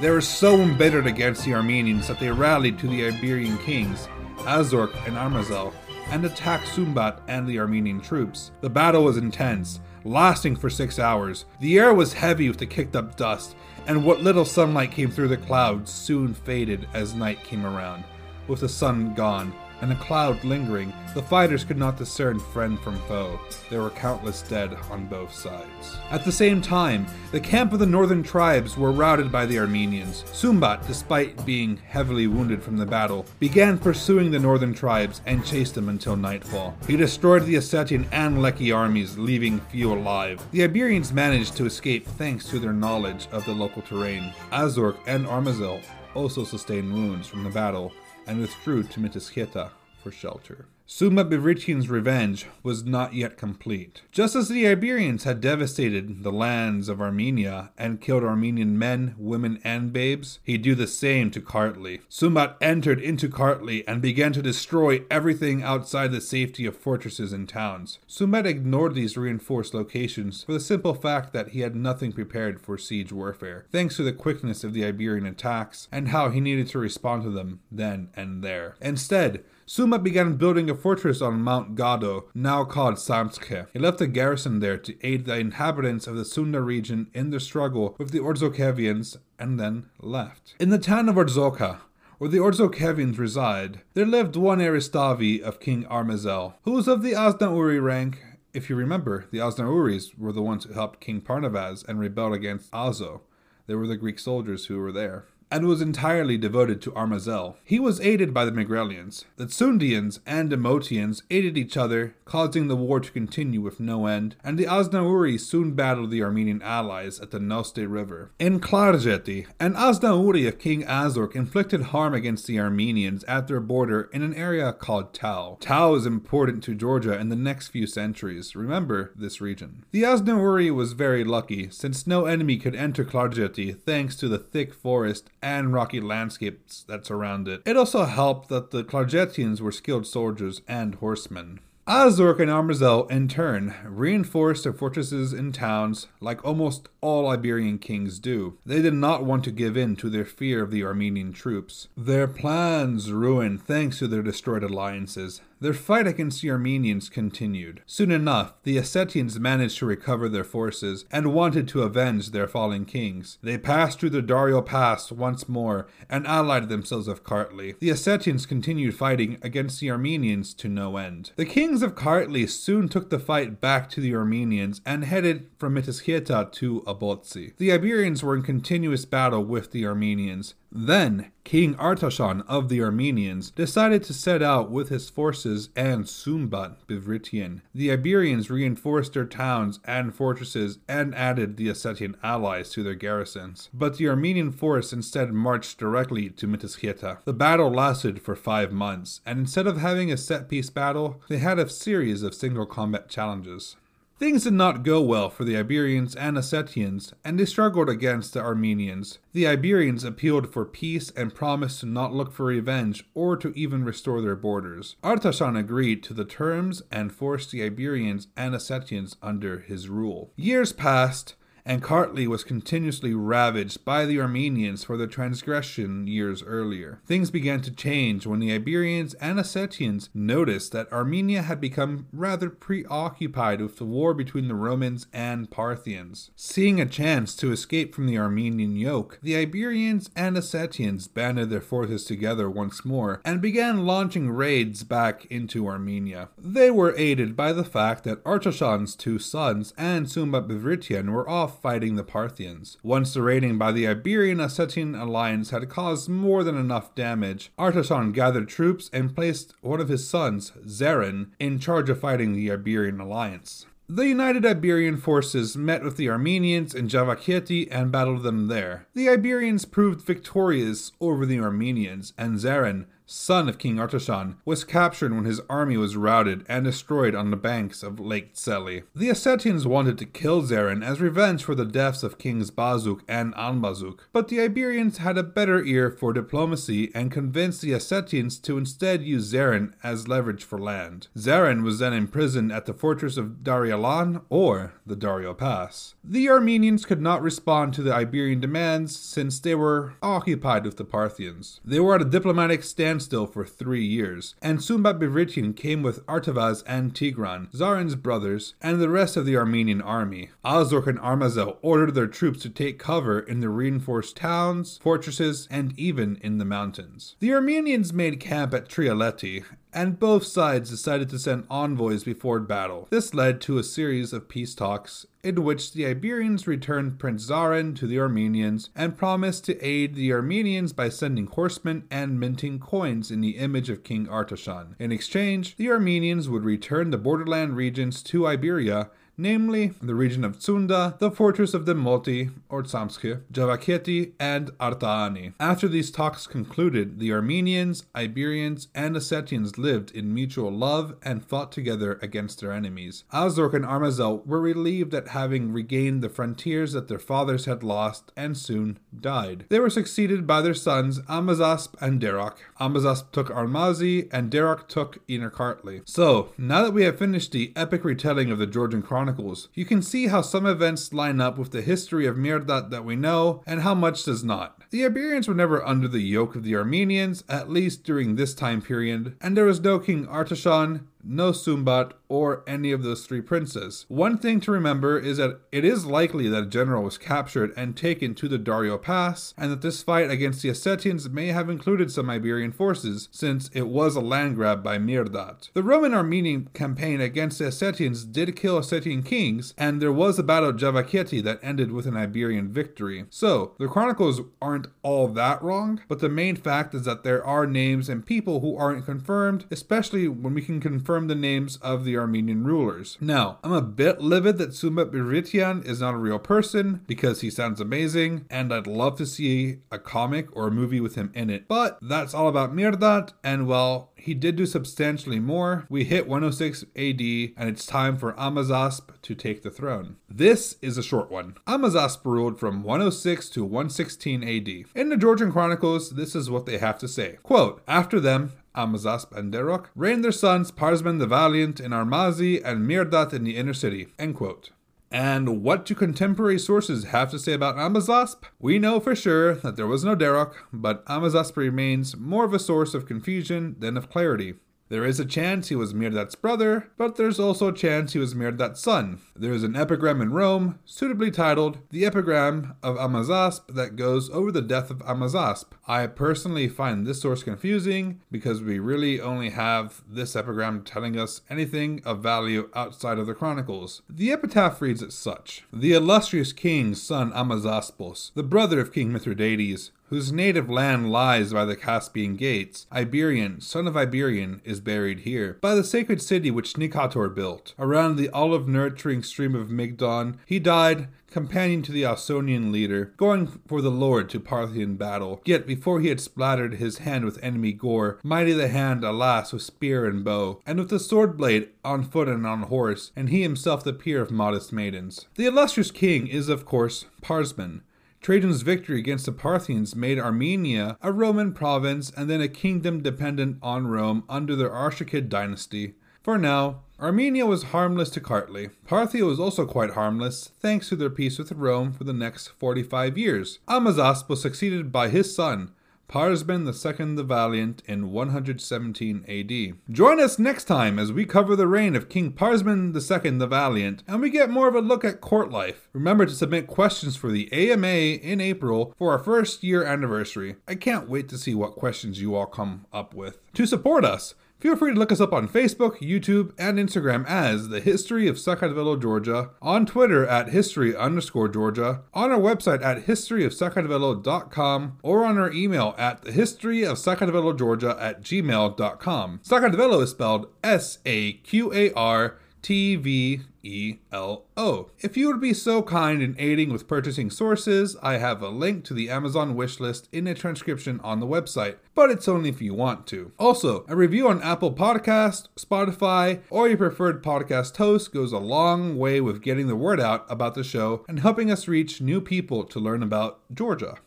They 0.00 0.10
were 0.10 0.20
so 0.20 0.56
embittered 0.56 1.06
against 1.06 1.44
the 1.44 1.54
Armenians 1.54 2.08
that 2.08 2.18
they 2.18 2.32
rallied 2.32 2.80
to 2.80 2.88
the 2.88 3.06
Iberian 3.06 3.58
kings, 3.58 4.08
Azork 4.38 4.92
and 5.06 5.16
Armazel, 5.16 5.72
and 6.08 6.24
attacked 6.24 6.66
Sumbat 6.66 7.20
and 7.28 7.46
the 7.46 7.60
Armenian 7.60 8.00
troops. 8.00 8.50
The 8.60 8.70
battle 8.70 9.04
was 9.04 9.16
intense, 9.16 9.78
lasting 10.06 10.56
for 10.56 10.70
six 10.70 10.98
hours. 10.98 11.44
The 11.60 11.78
air 11.78 11.92
was 11.92 12.12
heavy 12.12 12.48
with 12.48 12.58
the 12.58 12.66
kicked 12.66 12.96
up 12.96 13.16
dust, 13.16 13.56
and 13.86 14.04
what 14.04 14.22
little 14.22 14.44
sunlight 14.44 14.92
came 14.92 15.10
through 15.10 15.28
the 15.28 15.36
clouds 15.36 15.90
soon 15.90 16.32
faded 16.32 16.88
as 16.94 17.14
night 17.14 17.42
came 17.42 17.66
around. 17.66 18.04
With 18.48 18.60
the 18.60 18.68
sun 18.68 19.14
gone, 19.14 19.52
and 19.80 19.92
a 19.92 19.96
cloud 19.96 20.42
lingering, 20.44 20.92
the 21.14 21.22
fighters 21.22 21.64
could 21.64 21.78
not 21.78 21.96
discern 21.96 22.38
friend 22.38 22.78
from 22.80 22.98
foe. 23.02 23.38
There 23.70 23.82
were 23.82 23.90
countless 23.90 24.42
dead 24.42 24.74
on 24.90 25.06
both 25.06 25.34
sides. 25.34 25.96
At 26.10 26.24
the 26.24 26.32
same 26.32 26.60
time, 26.60 27.06
the 27.32 27.40
camp 27.40 27.72
of 27.72 27.78
the 27.78 27.86
northern 27.86 28.22
tribes 28.22 28.76
were 28.76 28.92
routed 28.92 29.32
by 29.32 29.46
the 29.46 29.58
Armenians. 29.58 30.24
Sumbat, 30.32 30.86
despite 30.86 31.44
being 31.46 31.76
heavily 31.78 32.26
wounded 32.26 32.62
from 32.62 32.76
the 32.76 32.86
battle, 32.86 33.26
began 33.38 33.78
pursuing 33.78 34.30
the 34.30 34.38
northern 34.38 34.74
tribes 34.74 35.20
and 35.26 35.44
chased 35.44 35.74
them 35.74 35.88
until 35.88 36.16
nightfall. 36.16 36.76
He 36.86 36.96
destroyed 36.96 37.44
the 37.44 37.54
Ossetian 37.54 38.06
and 38.12 38.38
Leki 38.38 38.74
armies, 38.74 39.18
leaving 39.18 39.60
few 39.60 39.92
alive. 39.92 40.42
The 40.52 40.64
Iberians 40.64 41.12
managed 41.12 41.56
to 41.56 41.66
escape 41.66 42.06
thanks 42.06 42.48
to 42.50 42.58
their 42.58 42.72
knowledge 42.72 43.28
of 43.32 43.44
the 43.44 43.54
local 43.54 43.82
terrain. 43.82 44.32
Azork 44.52 44.96
and 45.06 45.26
Armazel 45.26 45.82
also 46.14 46.44
sustained 46.44 46.92
wounds 46.92 47.26
from 47.28 47.44
the 47.44 47.50
battle 47.50 47.92
and 48.26 48.40
withdrew 48.40 48.82
to 48.82 49.00
Mtskheta 49.00 49.70
for 50.06 50.12
shelter. 50.12 50.66
Sumbat 50.88 51.30
Bivritian's 51.30 51.90
revenge 51.90 52.46
was 52.62 52.84
not 52.84 53.12
yet 53.12 53.36
complete. 53.36 54.02
Just 54.12 54.36
as 54.36 54.48
the 54.48 54.68
Iberians 54.68 55.24
had 55.24 55.40
devastated 55.40 56.22
the 56.22 56.30
lands 56.30 56.88
of 56.88 57.00
Armenia 57.00 57.72
and 57.76 58.00
killed 58.00 58.22
Armenian 58.22 58.78
men, 58.78 59.16
women, 59.18 59.58
and 59.64 59.92
babes, 59.92 60.38
he'd 60.44 60.62
do 60.62 60.76
the 60.76 60.86
same 60.86 61.32
to 61.32 61.40
Kartli. 61.40 62.02
Sumbat 62.08 62.54
entered 62.60 63.00
into 63.00 63.28
Kartli 63.28 63.82
and 63.88 64.00
began 64.00 64.32
to 64.34 64.40
destroy 64.40 65.02
everything 65.10 65.60
outside 65.64 66.12
the 66.12 66.20
safety 66.20 66.66
of 66.66 66.76
fortresses 66.76 67.32
and 67.32 67.48
towns. 67.48 67.98
Sumbat 68.08 68.46
ignored 68.46 68.94
these 68.94 69.16
reinforced 69.16 69.74
locations 69.74 70.44
for 70.44 70.52
the 70.52 70.60
simple 70.60 70.94
fact 70.94 71.32
that 71.32 71.48
he 71.48 71.62
had 71.62 71.74
nothing 71.74 72.12
prepared 72.12 72.60
for 72.60 72.78
siege 72.78 73.10
warfare, 73.10 73.66
thanks 73.72 73.96
to 73.96 74.04
the 74.04 74.12
quickness 74.12 74.62
of 74.62 74.72
the 74.72 74.84
Iberian 74.84 75.26
attacks 75.26 75.88
and 75.90 76.08
how 76.08 76.30
he 76.30 76.38
needed 76.38 76.68
to 76.68 76.78
respond 76.78 77.24
to 77.24 77.30
them 77.30 77.58
then 77.72 78.10
and 78.14 78.44
there. 78.44 78.76
Instead, 78.80 79.42
Sumbat 79.68 80.04
began 80.04 80.36
building 80.36 80.70
a 80.70 80.76
fortress 80.76 81.20
on 81.20 81.42
Mount 81.42 81.74
Gado, 81.74 82.26
now 82.32 82.62
called 82.62 82.94
Samtskhe. 82.94 83.66
He 83.72 83.80
left 83.80 84.00
a 84.00 84.06
garrison 84.06 84.60
there 84.60 84.78
to 84.78 84.94
aid 85.04 85.24
the 85.24 85.36
inhabitants 85.36 86.06
of 86.06 86.14
the 86.14 86.24
Sunda 86.24 86.60
region 86.60 87.10
in 87.12 87.30
their 87.30 87.40
struggle 87.40 87.96
with 87.98 88.12
the 88.12 88.20
Orzokevians 88.20 89.16
and 89.40 89.58
then 89.58 89.86
left. 90.00 90.54
In 90.60 90.70
the 90.70 90.78
town 90.78 91.08
of 91.08 91.16
Orzoka, 91.16 91.78
where 92.18 92.30
the 92.30 92.38
Orzokevians 92.38 93.18
reside, 93.18 93.80
there 93.94 94.06
lived 94.06 94.36
one 94.36 94.60
Aristavi 94.60 95.42
of 95.42 95.58
King 95.58 95.84
Armazel, 95.86 96.54
who 96.62 96.70
was 96.70 96.86
of 96.86 97.02
the 97.02 97.14
Aznauri 97.14 97.82
rank 97.82 98.22
if 98.54 98.70
you 98.70 98.76
remember, 98.76 99.26
the 99.32 99.38
Aznauris 99.38 100.16
were 100.16 100.32
the 100.32 100.40
ones 100.40 100.64
who 100.64 100.72
helped 100.72 100.98
King 100.98 101.20
Parnavaz 101.20 101.84
and 101.86 101.98
rebelled 101.98 102.32
against 102.32 102.72
Azo. 102.72 103.20
They 103.66 103.74
were 103.74 103.86
the 103.86 103.98
Greek 103.98 104.18
soldiers 104.18 104.66
who 104.66 104.78
were 104.78 104.92
there 104.92 105.26
and 105.50 105.66
was 105.66 105.80
entirely 105.80 106.36
devoted 106.36 106.82
to 106.82 106.92
Armazel. 106.92 107.56
He 107.64 107.78
was 107.78 108.00
aided 108.00 108.34
by 108.34 108.44
the 108.44 108.52
Megrelians. 108.52 109.24
The 109.36 109.46
Tsundians 109.46 110.20
and 110.26 110.50
Demotians 110.50 111.22
aided 111.30 111.56
each 111.56 111.76
other, 111.76 112.14
causing 112.24 112.68
the 112.68 112.76
war 112.76 113.00
to 113.00 113.10
continue 113.12 113.60
with 113.60 113.78
no 113.78 114.06
end, 114.06 114.36
and 114.42 114.58
the 114.58 114.64
Aznauri 114.64 115.38
soon 115.38 115.72
battled 115.72 116.10
the 116.10 116.22
Armenian 116.22 116.62
allies 116.62 117.20
at 117.20 117.30
the 117.30 117.38
Noste 117.38 117.86
River. 117.88 118.30
In 118.38 118.60
Klarjeti, 118.60 119.46
an 119.60 119.74
Aznauri 119.74 120.48
of 120.48 120.58
King 120.58 120.82
Azork 120.82 121.36
inflicted 121.36 121.82
harm 121.82 122.14
against 122.14 122.46
the 122.46 122.58
Armenians 122.58 123.22
at 123.24 123.46
their 123.46 123.60
border 123.60 124.10
in 124.12 124.22
an 124.22 124.34
area 124.34 124.72
called 124.72 125.14
Tau. 125.14 125.58
Tau 125.60 125.94
is 125.94 126.06
important 126.06 126.64
to 126.64 126.74
Georgia 126.74 127.18
in 127.18 127.28
the 127.28 127.36
next 127.36 127.68
few 127.68 127.86
centuries. 127.86 128.56
Remember 128.56 129.12
this 129.14 129.40
region. 129.40 129.84
The 129.92 130.02
Aznauri 130.02 130.74
was 130.74 130.92
very 130.92 131.24
lucky, 131.24 131.70
since 131.70 132.06
no 132.06 132.26
enemy 132.26 132.56
could 132.58 132.74
enter 132.74 133.04
Klarjeti 133.04 133.78
thanks 133.78 134.16
to 134.16 134.28
the 134.28 134.38
thick 134.38 134.74
forest 134.74 135.30
and 135.42 135.72
rocky 135.72 136.00
landscapes 136.00 136.82
that 136.84 137.06
surround 137.06 137.48
it. 137.48 137.62
It 137.64 137.76
also 137.76 138.04
helped 138.04 138.48
that 138.48 138.70
the 138.70 138.84
Klarjetians 138.84 139.60
were 139.60 139.72
skilled 139.72 140.06
soldiers 140.06 140.62
and 140.68 140.96
horsemen. 140.96 141.60
Azork 141.86 142.40
and 142.40 142.50
Armazel, 142.50 143.08
in 143.12 143.28
turn, 143.28 143.72
reinforced 143.84 144.64
their 144.64 144.72
fortresses 144.72 145.32
and 145.32 145.54
towns 145.54 146.08
like 146.20 146.44
almost 146.44 146.88
all 147.00 147.28
Iberian 147.28 147.78
kings 147.78 148.18
do. 148.18 148.58
They 148.66 148.82
did 148.82 148.94
not 148.94 149.24
want 149.24 149.44
to 149.44 149.52
give 149.52 149.76
in 149.76 149.94
to 149.96 150.10
their 150.10 150.24
fear 150.24 150.64
of 150.64 150.72
the 150.72 150.82
Armenian 150.82 151.32
troops. 151.32 151.86
Their 151.96 152.26
plans 152.26 153.12
ruined 153.12 153.62
thanks 153.62 154.00
to 154.00 154.08
their 154.08 154.24
destroyed 154.24 154.64
alliances. 154.64 155.42
Their 155.58 155.72
fight 155.72 156.06
against 156.06 156.42
the 156.42 156.50
Armenians 156.50 157.08
continued. 157.08 157.82
Soon 157.86 158.10
enough, 158.10 158.54
the 158.64 158.76
Ossetians 158.76 159.38
managed 159.38 159.78
to 159.78 159.86
recover 159.86 160.28
their 160.28 160.44
forces 160.44 161.06
and 161.10 161.32
wanted 161.32 161.66
to 161.68 161.82
avenge 161.82 162.30
their 162.30 162.46
fallen 162.46 162.84
kings. 162.84 163.38
They 163.42 163.56
passed 163.56 163.98
through 163.98 164.10
the 164.10 164.20
Dario 164.20 164.60
Pass 164.60 165.10
once 165.10 165.48
more 165.48 165.86
and 166.10 166.26
allied 166.26 166.68
themselves 166.68 167.08
with 167.08 167.24
Kartli. 167.24 167.78
The 167.78 167.88
Ossetians 167.88 168.46
continued 168.46 168.94
fighting 168.94 169.38
against 169.42 169.80
the 169.80 169.90
Armenians 169.90 170.52
to 170.54 170.68
no 170.68 170.98
end. 170.98 171.32
The 171.36 171.46
kings 171.46 171.82
of 171.82 171.94
Kartli 171.94 172.48
soon 172.48 172.88
took 172.88 173.08
the 173.08 173.18
fight 173.18 173.60
back 173.60 173.88
to 173.90 174.00
the 174.00 174.14
Armenians 174.14 174.82
and 174.84 175.04
headed 175.04 175.48
from 175.58 175.74
Mtskheta 175.74 176.52
to 176.52 176.82
Abotsi. 176.82 177.56
The 177.56 177.72
Iberians 177.72 178.22
were 178.22 178.36
in 178.36 178.42
continuous 178.42 179.06
battle 179.06 179.44
with 179.44 179.72
the 179.72 179.86
Armenians. 179.86 180.54
Then, 180.78 181.32
King 181.42 181.74
Artashan 181.76 182.44
of 182.46 182.68
the 182.68 182.82
Armenians 182.82 183.50
decided 183.50 184.02
to 184.04 184.12
set 184.12 184.42
out 184.42 184.70
with 184.70 184.90
his 184.90 185.08
forces 185.08 185.70
and 185.74 186.04
Sumbat 186.04 186.76
Bivritian. 186.86 187.62
The 187.74 187.90
Iberians 187.90 188.50
reinforced 188.50 189.14
their 189.14 189.24
towns 189.24 189.80
and 189.86 190.14
fortresses 190.14 190.78
and 190.86 191.14
added 191.14 191.56
the 191.56 191.68
Ossetian 191.68 192.16
allies 192.22 192.68
to 192.72 192.82
their 192.82 192.94
garrisons. 192.94 193.70
But 193.72 193.96
the 193.96 194.08
Armenian 194.08 194.52
force 194.52 194.92
instead 194.92 195.32
marched 195.32 195.78
directly 195.78 196.28
to 196.28 196.46
Mtskheta. 196.46 197.24
The 197.24 197.32
battle 197.32 197.70
lasted 197.70 198.20
for 198.20 198.36
five 198.36 198.70
months, 198.70 199.22
and 199.24 199.38
instead 199.38 199.66
of 199.66 199.78
having 199.78 200.12
a 200.12 200.18
set 200.18 200.46
piece 200.46 200.68
battle, 200.68 201.22
they 201.28 201.38
had 201.38 201.58
a 201.58 201.70
series 201.70 202.22
of 202.22 202.34
single 202.34 202.66
combat 202.66 203.08
challenges. 203.08 203.76
Things 204.18 204.44
did 204.44 204.54
not 204.54 204.82
go 204.82 205.02
well 205.02 205.28
for 205.28 205.44
the 205.44 205.58
Iberians 205.58 206.16
and 206.16 206.38
Ossetians, 206.38 207.12
and 207.22 207.38
they 207.38 207.44
struggled 207.44 207.90
against 207.90 208.32
the 208.32 208.40
Armenians. 208.40 209.18
The 209.34 209.46
Iberians 209.46 210.04
appealed 210.04 210.50
for 210.50 210.64
peace 210.64 211.10
and 211.10 211.34
promised 211.34 211.80
to 211.80 211.86
not 211.86 212.14
look 212.14 212.32
for 212.32 212.46
revenge 212.46 213.04
or 213.12 213.36
to 213.36 213.52
even 213.54 213.84
restore 213.84 214.22
their 214.22 214.34
borders. 214.34 214.96
Artashan 215.04 215.58
agreed 215.58 216.02
to 216.04 216.14
the 216.14 216.24
terms 216.24 216.82
and 216.90 217.12
forced 217.12 217.50
the 217.50 217.62
Iberians 217.62 218.28
and 218.38 218.54
Ossetians 218.54 219.16
under 219.22 219.58
his 219.58 219.90
rule. 219.90 220.32
Years 220.34 220.72
passed, 220.72 221.34
and 221.66 221.82
Kartli 221.82 222.28
was 222.28 222.44
continuously 222.44 223.12
ravaged 223.12 223.84
by 223.84 224.06
the 224.06 224.20
Armenians 224.20 224.84
for 224.84 224.96
their 224.96 225.08
transgression 225.08 226.06
years 226.06 226.42
earlier. 226.44 227.00
Things 227.04 227.32
began 227.32 227.60
to 227.62 227.72
change 227.72 228.24
when 228.24 228.38
the 228.38 228.52
Iberians 228.52 229.14
and 229.14 229.38
Ossetians 229.38 230.08
noticed 230.14 230.70
that 230.72 230.92
Armenia 230.92 231.42
had 231.42 231.60
become 231.60 232.06
rather 232.12 232.48
preoccupied 232.48 233.60
with 233.60 233.78
the 233.78 233.84
war 233.84 234.14
between 234.14 234.46
the 234.46 234.54
Romans 234.54 235.08
and 235.12 235.50
Parthians. 235.50 236.30
Seeing 236.36 236.80
a 236.80 236.86
chance 236.86 237.34
to 237.36 237.50
escape 237.50 237.94
from 237.94 238.06
the 238.06 238.18
Armenian 238.18 238.76
yoke, 238.76 239.18
the 239.20 239.36
Iberians 239.36 240.08
and 240.14 240.36
Ossetians 240.36 241.12
banded 241.12 241.50
their 241.50 241.60
forces 241.60 242.04
together 242.04 242.48
once 242.48 242.84
more 242.84 243.20
and 243.24 243.42
began 243.42 243.84
launching 243.84 244.30
raids 244.30 244.84
back 244.84 245.26
into 245.26 245.66
Armenia. 245.66 246.28
They 246.38 246.70
were 246.70 246.94
aided 246.96 247.34
by 247.34 247.52
the 247.52 247.64
fact 247.64 248.04
that 248.04 248.24
Artashan's 248.24 248.94
two 248.94 249.18
sons 249.18 249.74
and 249.76 250.06
Sumbat 250.06 250.46
Bivritian 250.46 251.10
were 251.10 251.28
off 251.28 251.55
fighting 251.60 251.96
the 251.96 252.04
Parthians. 252.04 252.78
Once 252.82 253.14
the 253.14 253.22
raiding 253.22 253.58
by 253.58 253.72
the 253.72 253.86
Iberian 253.86 254.38
Ossetian 254.38 255.00
alliance 255.00 255.50
had 255.50 255.68
caused 255.68 256.08
more 256.08 256.44
than 256.44 256.56
enough 256.56 256.94
damage, 256.94 257.52
Artashan 257.58 258.12
gathered 258.12 258.48
troops 258.48 258.90
and 258.92 259.14
placed 259.14 259.54
one 259.60 259.80
of 259.80 259.88
his 259.88 260.08
sons, 260.08 260.52
Zeren, 260.66 261.28
in 261.38 261.58
charge 261.58 261.90
of 261.90 262.00
fighting 262.00 262.32
the 262.32 262.50
Iberian 262.50 263.00
alliance. 263.00 263.66
The 263.88 264.08
united 264.08 264.44
Iberian 264.44 264.96
forces 264.96 265.56
met 265.56 265.84
with 265.84 265.96
the 265.96 266.10
Armenians 266.10 266.74
in 266.74 266.88
Javakheti 266.88 267.68
and 267.70 267.92
battled 267.92 268.24
them 268.24 268.48
there. 268.48 268.88
The 268.94 269.08
Iberians 269.08 269.64
proved 269.64 270.00
victorious 270.04 270.90
over 271.00 271.24
the 271.24 271.38
Armenians, 271.38 272.12
and 272.18 272.36
Zeren 272.38 272.86
son 273.06 273.48
of 273.48 273.58
King 273.58 273.76
Artashan, 273.76 274.36
was 274.44 274.64
captured 274.64 275.14
when 275.14 275.24
his 275.24 275.40
army 275.48 275.76
was 275.76 275.96
routed 275.96 276.44
and 276.48 276.64
destroyed 276.64 277.14
on 277.14 277.30
the 277.30 277.36
banks 277.36 277.82
of 277.82 278.00
Lake 278.00 278.34
Tseli. 278.34 278.82
The 278.94 279.08
Ossetians 279.08 279.64
wanted 279.64 279.96
to 279.98 280.04
kill 280.04 280.42
Zeren 280.42 280.84
as 280.84 281.00
revenge 281.00 281.44
for 281.44 281.54
the 281.54 281.64
deaths 281.64 282.02
of 282.02 282.18
Kings 282.18 282.50
Bazuk 282.50 283.00
and 283.08 283.34
Anbazuk, 283.34 284.00
but 284.12 284.28
the 284.28 284.40
Iberians 284.40 284.98
had 284.98 285.16
a 285.16 285.22
better 285.22 285.62
ear 285.64 285.90
for 285.90 286.12
diplomacy 286.12 286.90
and 286.94 287.10
convinced 287.10 287.62
the 287.62 287.72
Ossetians 287.72 288.42
to 288.42 288.58
instead 288.58 289.02
use 289.02 289.32
Zeren 289.32 289.72
as 289.82 290.08
leverage 290.08 290.44
for 290.44 290.58
land. 290.58 291.08
Zeren 291.16 291.62
was 291.62 291.78
then 291.78 291.92
imprisoned 291.92 292.52
at 292.52 292.66
the 292.66 292.74
fortress 292.74 293.16
of 293.16 293.42
Daryalan 293.42 294.22
or 294.28 294.74
the 294.84 294.96
Dario 294.96 295.32
Pass. 295.32 295.94
The 296.02 296.28
Armenians 296.28 296.84
could 296.84 297.00
not 297.00 297.22
respond 297.22 297.74
to 297.74 297.82
the 297.82 297.94
Iberian 297.94 298.40
demands 298.40 298.98
since 298.98 299.38
they 299.38 299.54
were 299.54 299.94
occupied 300.02 300.64
with 300.64 300.76
the 300.76 300.84
Parthians. 300.84 301.60
They 301.64 301.80
were 301.80 301.94
at 301.94 302.02
a 302.02 302.06
diplomatic 302.06 302.62
standstill 302.96 303.26
for 303.26 303.44
three 303.44 303.84
years, 303.84 304.34
and 304.40 304.58
Sumbat 304.58 304.98
Bivritian 304.98 305.54
came 305.54 305.82
with 305.82 306.04
Artavaz 306.06 306.62
and 306.66 306.94
Tigran, 306.94 307.52
Zaren's 307.52 307.94
brothers, 307.94 308.54
and 308.62 308.80
the 308.80 308.88
rest 308.88 309.18
of 309.18 309.26
the 309.26 309.36
Armenian 309.36 309.82
army. 309.82 310.30
Azork 310.42 310.86
and 310.86 310.98
Armazel 311.00 311.58
ordered 311.60 311.94
their 311.94 312.06
troops 312.06 312.40
to 312.40 312.48
take 312.48 312.78
cover 312.78 313.20
in 313.20 313.40
the 313.40 313.50
reinforced 313.50 314.16
towns, 314.16 314.78
fortresses, 314.82 315.46
and 315.50 315.78
even 315.78 316.16
in 316.22 316.38
the 316.38 316.46
mountains. 316.46 317.16
The 317.20 317.34
Armenians 317.34 317.92
made 317.92 318.18
camp 318.18 318.54
at 318.54 318.66
Trialeti 318.66 319.44
and 319.76 319.98
both 319.98 320.24
sides 320.24 320.70
decided 320.70 321.10
to 321.10 321.18
send 321.18 321.44
envoys 321.50 322.02
before 322.02 322.40
battle. 322.40 322.88
This 322.88 323.12
led 323.12 323.42
to 323.42 323.58
a 323.58 323.62
series 323.62 324.14
of 324.14 324.26
peace 324.26 324.54
talks 324.54 325.04
in 325.22 325.44
which 325.44 325.74
the 325.74 325.84
Iberians 325.84 326.46
returned 326.46 326.98
Prince 326.98 327.28
Zaren 327.28 327.76
to 327.76 327.86
the 327.86 328.00
Armenians 328.00 328.70
and 328.74 328.96
promised 328.96 329.44
to 329.44 329.62
aid 329.62 329.94
the 329.94 330.14
Armenians 330.14 330.72
by 330.72 330.88
sending 330.88 331.26
horsemen 331.26 331.84
and 331.90 332.18
minting 332.18 332.58
coins 332.58 333.10
in 333.10 333.20
the 333.20 333.36
image 333.36 333.68
of 333.68 333.84
King 333.84 334.06
Artashan. 334.06 334.76
In 334.78 334.92
exchange, 334.92 335.56
the 335.56 335.68
Armenians 335.68 336.26
would 336.26 336.44
return 336.44 336.90
the 336.90 336.96
borderland 336.96 337.54
regions 337.54 338.02
to 338.04 338.26
Iberia 338.26 338.88
namely 339.18 339.72
the 339.80 339.94
region 339.94 340.24
of 340.24 340.38
Tsunda, 340.38 340.98
the 340.98 341.10
fortress 341.10 341.54
of 341.54 341.64
Demoti 341.64 342.30
or 342.48 342.62
Tsamske, 342.62 343.22
Javakheti, 343.32 344.12
and 344.20 344.50
Artaani. 344.58 345.32
After 345.40 345.68
these 345.68 345.90
talks 345.90 346.26
concluded, 346.26 346.98
the 346.98 347.12
Armenians, 347.12 347.84
Iberians, 347.94 348.68
and 348.74 348.96
Ossetians 348.96 349.58
lived 349.58 349.90
in 349.92 350.14
mutual 350.14 350.50
love 350.50 350.94
and 351.02 351.24
fought 351.24 351.52
together 351.52 351.98
against 352.02 352.40
their 352.40 352.52
enemies. 352.52 353.04
Azork 353.12 353.54
and 353.54 353.64
Armazel 353.64 354.24
were 354.26 354.40
relieved 354.40 354.94
at 354.94 355.08
having 355.08 355.52
regained 355.52 356.02
the 356.02 356.08
frontiers 356.08 356.72
that 356.72 356.88
their 356.88 356.98
fathers 356.98 357.46
had 357.46 357.62
lost 357.62 358.12
and 358.16 358.36
soon 358.36 358.78
died. 358.98 359.44
They 359.48 359.60
were 359.60 359.70
succeeded 359.70 360.26
by 360.26 360.42
their 360.42 360.54
sons 360.54 361.00
Amazasp 361.02 361.74
and 361.80 362.00
Derok. 362.00 362.36
Amazasp 362.60 363.12
took 363.12 363.28
Armazi 363.28 364.08
and 364.12 364.30
Derok 364.30 364.68
took 364.68 365.06
Inarkartli. 365.06 365.82
So, 365.88 366.32
now 366.36 366.62
that 366.62 366.72
we 366.72 366.84
have 366.84 366.98
finished 366.98 367.32
the 367.32 367.52
epic 367.56 367.84
retelling 367.84 368.30
of 368.30 368.38
the 368.38 368.46
Georgian 368.46 368.82
Chronicles, 368.82 369.05
Chronicles, 369.06 369.48
you 369.54 369.64
can 369.64 369.82
see 369.82 370.08
how 370.08 370.20
some 370.20 370.46
events 370.46 370.92
line 370.92 371.20
up 371.20 371.38
with 371.38 371.52
the 371.52 371.62
history 371.62 372.06
of 372.06 372.16
Mihrdat 372.16 372.70
that 372.70 372.84
we 372.84 372.96
know 372.96 373.40
and 373.46 373.60
how 373.60 373.72
much 373.72 374.02
does 374.02 374.24
not. 374.24 374.60
The 374.70 374.84
Iberians 374.84 375.28
were 375.28 375.34
never 375.34 375.64
under 375.64 375.86
the 375.86 376.00
yoke 376.00 376.34
of 376.34 376.42
the 376.42 376.56
Armenians, 376.56 377.22
at 377.28 377.48
least 377.48 377.84
during 377.84 378.16
this 378.16 378.34
time 378.34 378.60
period, 378.60 379.14
and 379.20 379.36
there 379.36 379.44
was 379.44 379.60
no 379.60 379.78
King 379.78 380.08
Artashan, 380.08 380.86
no 381.08 381.32
Sumbat, 381.32 381.92
or 382.08 382.44
any 382.46 382.72
of 382.72 382.82
those 382.82 383.04
three 383.06 383.20
princes. 383.20 383.84
One 383.88 384.18
thing 384.18 384.40
to 384.40 384.52
remember 384.52 384.98
is 384.98 385.16
that 385.16 385.40
it 385.50 385.64
is 385.64 385.86
likely 385.86 386.28
that 386.28 386.42
a 386.44 386.46
general 386.46 386.84
was 386.84 386.98
captured 386.98 387.52
and 387.56 387.76
taken 387.76 388.14
to 388.16 388.28
the 388.28 388.38
Dario 388.38 388.78
Pass, 388.78 389.34
and 389.36 389.50
that 389.50 389.62
this 389.62 389.82
fight 389.82 390.10
against 390.10 390.42
the 390.42 390.50
Ossetians 390.50 391.10
may 391.10 391.28
have 391.28 391.50
included 391.50 391.90
some 391.90 392.08
Iberian 392.08 392.52
forces, 392.52 393.08
since 393.10 393.48
it 393.52 393.68
was 393.68 393.96
a 393.96 394.00
land 394.00 394.36
grab 394.36 394.62
by 394.62 394.78
Mihrdat. 394.78 395.50
The 395.54 395.62
Roman 395.62 395.94
Armenian 395.94 396.48
campaign 396.54 397.00
against 397.00 397.38
the 397.38 397.46
Ossetians 397.46 398.10
did 398.10 398.36
kill 398.36 398.60
Ossetian 398.60 399.04
kings, 399.04 399.54
and 399.58 399.80
there 399.80 399.92
was 399.92 400.18
a 400.18 400.22
battle 400.22 400.50
of 400.50 400.56
Javakheti 400.56 401.22
that 401.24 401.40
ended 401.42 401.72
with 401.72 401.86
an 401.86 401.96
Iberian 401.96 402.52
victory. 402.52 403.06
So, 403.10 403.54
the 403.58 403.68
chronicles 403.68 404.20
aren't 404.40 404.68
all 404.82 405.08
that 405.08 405.42
wrong, 405.42 405.80
but 405.88 406.00
the 406.00 406.08
main 406.08 406.36
fact 406.36 406.74
is 406.74 406.84
that 406.84 407.02
there 407.02 407.24
are 407.24 407.46
names 407.46 407.88
and 407.88 408.06
people 408.06 408.40
who 408.40 408.56
aren't 408.56 408.86
confirmed, 408.86 409.46
especially 409.50 410.08
when 410.08 410.34
we 410.34 410.42
can 410.42 410.60
confirm 410.60 410.95
confirm 410.96 411.08
the 411.08 411.14
names 411.14 411.56
of 411.58 411.84
the 411.84 411.94
Armenian 411.94 412.42
rulers. 412.44 412.96
Now, 413.02 413.38
I'm 413.44 413.52
a 413.52 413.60
bit 413.60 414.00
livid 414.00 414.38
that 414.38 414.50
Sumbat 414.50 414.92
Bivritian 414.92 415.62
is 415.66 415.82
not 415.82 415.92
a 415.92 415.98
real 415.98 416.18
person 416.18 416.84
because 416.86 417.20
he 417.20 417.28
sounds 417.28 417.60
amazing 417.60 418.24
and 418.30 418.50
I'd 418.50 418.66
love 418.66 418.96
to 418.96 419.04
see 419.04 419.58
a 419.70 419.78
comic 419.78 420.34
or 420.34 420.46
a 420.46 420.50
movie 420.50 420.80
with 420.80 420.94
him 420.94 421.10
in 421.12 421.28
it. 421.28 421.48
But 421.48 421.78
that's 421.82 422.14
all 422.14 422.28
about 422.28 422.54
Mihrdat, 422.54 423.12
and 423.22 423.46
well, 423.46 423.90
he 423.94 424.14
did 424.14 424.36
do 424.36 424.46
substantially 424.46 425.20
more. 425.20 425.66
We 425.68 425.84
hit 425.84 426.06
106 426.06 426.62
AD, 426.76 427.00
and 427.36 427.48
it's 427.50 427.66
time 427.66 427.98
for 427.98 428.12
Amazasp 428.12 428.90
to 429.02 429.14
take 429.14 429.42
the 429.42 429.50
throne. 429.50 429.96
This 430.08 430.56
is 430.62 430.78
a 430.78 430.82
short 430.82 431.10
one. 431.10 431.34
Amazasp 431.46 432.04
ruled 432.04 432.38
from 432.38 432.62
106 432.62 433.28
to 433.30 433.44
116 433.44 434.22
AD. 434.22 434.80
In 434.80 434.88
the 434.90 434.96
Georgian 434.96 435.32
Chronicles, 435.32 435.90
this 435.90 436.14
is 436.14 436.30
what 436.30 436.46
they 436.46 436.58
have 436.58 436.78
to 436.78 436.88
say. 436.88 437.18
Quote, 437.22 437.62
After 437.66 437.98
them, 437.98 438.32
Amazasp 438.56 439.16
and 439.16 439.32
Derok, 439.32 439.66
reigned 439.74 440.02
their 440.02 440.12
sons 440.12 440.50
Parsman 440.50 440.98
the 440.98 441.06
Valiant 441.06 441.60
in 441.60 441.72
Armazi 441.72 442.42
and 442.44 442.66
Mihrdat 442.66 443.12
in 443.12 443.24
the 443.24 443.36
inner 443.36 443.54
city. 443.54 443.88
End 443.98 444.16
quote. 444.16 444.50
And 444.90 445.42
what 445.42 445.66
do 445.66 445.74
contemporary 445.74 446.38
sources 446.38 446.84
have 446.84 447.10
to 447.10 447.18
say 447.18 447.32
about 447.32 447.56
Amazasp? 447.56 448.22
We 448.38 448.58
know 448.58 448.80
for 448.80 448.94
sure 448.94 449.34
that 449.34 449.56
there 449.56 449.66
was 449.66 449.84
no 449.84 449.96
Derok, 449.96 450.34
but 450.52 450.86
Amazasp 450.86 451.36
remains 451.36 451.96
more 451.96 452.24
of 452.24 452.32
a 452.32 452.38
source 452.38 452.72
of 452.72 452.86
confusion 452.86 453.56
than 453.58 453.76
of 453.76 453.90
clarity. 453.90 454.34
There 454.68 454.84
is 454.84 454.98
a 454.98 455.04
chance 455.04 455.48
he 455.48 455.54
was 455.54 455.74
Mihrdat's 455.74 456.16
brother, 456.16 456.72
but 456.76 456.96
there's 456.96 457.20
also 457.20 457.48
a 457.48 457.54
chance 457.54 457.92
he 457.92 458.00
was 458.00 458.16
Mihrdat's 458.16 458.60
son. 458.60 458.98
There 459.14 459.32
is 459.32 459.44
an 459.44 459.54
epigram 459.54 460.00
in 460.00 460.10
Rome, 460.10 460.58
suitably 460.64 461.12
titled 461.12 461.58
The 461.70 461.84
Epigram 461.84 462.56
of 462.64 462.76
Amazasp, 462.76 463.54
that 463.54 463.76
goes 463.76 464.10
over 464.10 464.32
the 464.32 464.42
death 464.42 464.70
of 464.70 464.78
Amazasp. 464.78 465.52
I 465.68 465.86
personally 465.86 466.48
find 466.48 466.84
this 466.84 467.00
source 467.00 467.22
confusing 467.22 468.00
because 468.10 468.42
we 468.42 468.58
really 468.58 469.00
only 469.00 469.30
have 469.30 469.82
this 469.88 470.16
epigram 470.16 470.64
telling 470.64 470.98
us 470.98 471.20
anything 471.30 471.80
of 471.84 472.02
value 472.02 472.50
outside 472.52 472.98
of 472.98 473.06
the 473.06 473.14
Chronicles. 473.14 473.82
The 473.88 474.10
epitaph 474.10 474.60
reads 474.60 474.82
as 474.82 474.94
such 474.94 475.44
The 475.52 475.74
illustrious 475.74 476.32
king's 476.32 476.82
son 476.82 477.12
Amazaspos, 477.12 478.10
the 478.14 478.24
brother 478.24 478.58
of 478.58 478.72
King 478.72 478.92
Mithridates, 478.92 479.70
whose 479.88 480.12
native 480.12 480.50
land 480.50 480.90
lies 480.90 481.32
by 481.32 481.44
the 481.44 481.56
Caspian 481.56 482.16
gates, 482.16 482.66
Iberian, 482.72 483.40
son 483.40 483.66
of 483.66 483.76
Iberian, 483.76 484.40
is 484.44 484.60
buried 484.60 485.00
here. 485.00 485.38
By 485.40 485.54
the 485.54 485.64
sacred 485.64 486.02
city 486.02 486.30
which 486.30 486.54
Nicator 486.54 487.14
built, 487.14 487.54
around 487.58 487.96
the 487.96 488.08
olive 488.10 488.48
nurturing 488.48 489.02
stream 489.02 489.34
of 489.34 489.48
Migdon, 489.48 490.16
he 490.26 490.38
died, 490.38 490.88
companion 491.10 491.62
to 491.62 491.72
the 491.72 491.84
Ausonian 491.84 492.52
leader, 492.52 492.92
going 492.96 493.40
for 493.46 493.62
the 493.62 493.70
Lord 493.70 494.10
to 494.10 494.20
Parthian 494.20 494.76
battle. 494.76 495.22
Yet 495.24 495.46
before 495.46 495.80
he 495.80 495.88
had 495.88 496.00
splattered 496.00 496.54
his 496.54 496.78
hand 496.78 497.04
with 497.04 497.22
enemy 497.22 497.52
gore, 497.52 497.98
mighty 498.02 498.32
the 498.32 498.48
hand, 498.48 498.84
alas, 498.84 499.32
with 499.32 499.42
spear 499.42 499.86
and 499.86 500.04
bow, 500.04 500.40
and 500.44 500.58
with 500.58 500.68
the 500.68 500.80
sword 500.80 501.16
blade 501.16 501.48
on 501.64 501.84
foot 501.84 502.08
and 502.08 502.26
on 502.26 502.42
horse, 502.42 502.90
and 502.96 503.08
he 503.08 503.22
himself 503.22 503.64
the 503.64 503.72
peer 503.72 504.02
of 504.02 504.10
modest 504.10 504.52
maidens. 504.52 505.06
The 505.14 505.26
illustrious 505.26 505.70
king 505.70 506.06
is, 506.06 506.28
of 506.28 506.44
course, 506.44 506.86
Parsman, 507.00 507.62
Trajan's 508.06 508.42
victory 508.42 508.78
against 508.78 509.04
the 509.06 509.10
Parthians 509.10 509.74
made 509.74 509.98
Armenia 509.98 510.78
a 510.80 510.92
Roman 510.92 511.32
province 511.32 511.90
and 511.90 512.08
then 512.08 512.20
a 512.20 512.28
kingdom 512.28 512.80
dependent 512.80 513.36
on 513.42 513.66
Rome 513.66 514.04
under 514.08 514.36
the 514.36 514.48
Arshakid 514.48 515.08
dynasty. 515.08 515.74
For 516.04 516.16
now, 516.16 516.62
Armenia 516.78 517.26
was 517.26 517.50
harmless 517.50 517.90
to 517.90 518.00
Kartli. 518.00 518.50
Parthia 518.64 519.04
was 519.04 519.18
also 519.18 519.44
quite 519.44 519.70
harmless, 519.70 520.30
thanks 520.38 520.68
to 520.68 520.76
their 520.76 520.88
peace 520.88 521.18
with 521.18 521.32
Rome 521.32 521.72
for 521.72 521.82
the 521.82 521.92
next 521.92 522.28
45 522.28 522.96
years. 522.96 523.40
Amazasp 523.48 524.08
was 524.08 524.22
succeeded 524.22 524.70
by 524.70 524.88
his 524.88 525.12
son, 525.12 525.50
Parsman 525.88 526.46
II 526.46 526.94
the 526.94 527.04
Valiant 527.04 527.62
in 527.66 527.90
117 527.92 529.04
AD. 529.08 529.72
Join 529.74 530.00
us 530.00 530.18
next 530.18 530.44
time 530.44 530.78
as 530.78 530.92
we 530.92 531.04
cover 531.04 531.36
the 531.36 531.46
reign 531.46 531.76
of 531.76 531.88
King 531.88 532.12
Parsman 532.12 532.74
II 532.74 533.10
the 533.18 533.26
Valiant 533.26 533.82
and 533.86 534.00
we 534.00 534.10
get 534.10 534.30
more 534.30 534.48
of 534.48 534.54
a 534.54 534.60
look 534.60 534.84
at 534.84 535.00
court 535.00 535.30
life. 535.30 535.68
Remember 535.72 536.06
to 536.06 536.12
submit 536.12 536.46
questions 536.46 536.96
for 536.96 537.10
the 537.10 537.32
AMA 537.32 537.66
in 537.66 538.20
April 538.20 538.74
for 538.76 538.92
our 538.92 538.98
first 538.98 539.42
year 539.42 539.64
anniversary. 539.64 540.36
I 540.48 540.54
can't 540.56 540.88
wait 540.88 541.08
to 541.10 541.18
see 541.18 541.34
what 541.34 541.56
questions 541.56 542.00
you 542.00 542.14
all 542.14 542.26
come 542.26 542.66
up 542.72 542.94
with. 542.94 543.18
To 543.34 543.46
support 543.46 543.84
us, 543.84 544.14
Feel 544.38 544.54
free 544.54 544.74
to 544.74 544.78
look 544.78 544.92
us 544.92 545.00
up 545.00 545.14
on 545.14 545.28
Facebook, 545.28 545.78
YouTube, 545.78 546.32
and 546.38 546.58
Instagram 546.58 547.06
as 547.08 547.48
The 547.48 547.60
History 547.60 548.06
of 548.06 548.16
Sakartvelo, 548.16 548.80
Georgia, 548.80 549.30
on 549.40 549.64
Twitter 549.64 550.06
at 550.06 550.28
history 550.28 550.76
underscore 550.76 551.28
Georgia, 551.28 551.84
on 551.94 552.10
our 552.12 552.18
website 552.18 552.62
at 552.62 552.84
historyofsakartvelo.com, 552.86 554.78
or 554.82 555.06
on 555.06 555.16
our 555.16 555.32
email 555.32 555.74
at 555.78 556.02
the 556.02 556.12
history 556.12 556.64
of 556.64 556.76
Georgia 556.76 557.76
at 557.80 558.02
gmail.com. 558.02 559.20
Sakartvelo 559.24 559.82
is 559.82 559.90
spelled 559.90 560.26
S 560.44 560.80
A 560.84 561.14
Q 561.14 561.54
A 561.54 561.72
R 561.72 562.18
T 562.42 562.76
V 562.76 563.22
E 563.46 563.78
L 563.92 564.24
O. 564.36 564.70
If 564.80 564.96
you 564.96 565.06
would 565.06 565.20
be 565.20 565.32
so 565.32 565.62
kind 565.62 566.02
in 566.02 566.16
aiding 566.18 566.52
with 566.52 566.66
purchasing 566.66 567.10
sources, 567.10 567.76
I 567.80 567.98
have 567.98 568.20
a 568.20 568.28
link 568.28 568.64
to 568.64 568.74
the 568.74 568.90
Amazon 568.90 569.36
wishlist 569.36 569.84
in 569.92 570.08
a 570.08 570.14
transcription 570.14 570.80
on 570.82 570.98
the 570.98 571.06
website, 571.06 571.56
but 571.74 571.88
it's 571.88 572.08
only 572.08 572.28
if 572.28 572.42
you 572.42 572.54
want 572.54 572.88
to. 572.88 573.12
Also, 573.18 573.64
a 573.68 573.76
review 573.76 574.08
on 574.08 574.20
Apple 574.20 574.52
Podcast, 574.52 575.28
Spotify, 575.36 576.22
or 576.28 576.48
your 576.48 576.58
preferred 576.58 577.04
podcast 577.04 577.56
host 577.56 577.92
goes 577.92 578.12
a 578.12 578.18
long 578.18 578.76
way 578.76 579.00
with 579.00 579.22
getting 579.22 579.46
the 579.46 579.54
word 579.54 579.80
out 579.80 580.04
about 580.10 580.34
the 580.34 580.42
show 580.42 580.84
and 580.88 580.98
helping 580.98 581.30
us 581.30 581.46
reach 581.46 581.80
new 581.80 582.00
people 582.00 582.42
to 582.42 582.58
learn 582.58 582.82
about 582.82 583.20
Georgia. 583.32 583.78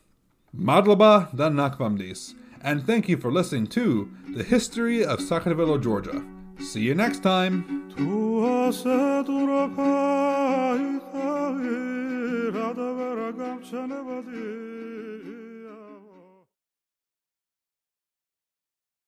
Madloba 0.56 1.36
da 1.36 1.50
Nakvamdis, 1.50 2.34
and 2.62 2.88
thank 2.88 3.10
you 3.10 3.18
for 3.18 3.32
listening 3.32 3.68
to 3.68 4.10
The 4.36 4.44
History 4.44 5.04
of 5.04 5.20
Sakartvelo, 5.20 5.82
Georgia. 5.82 6.39
See 6.60 6.82
you 6.82 6.94
next 6.94 7.24
time. 7.24 7.80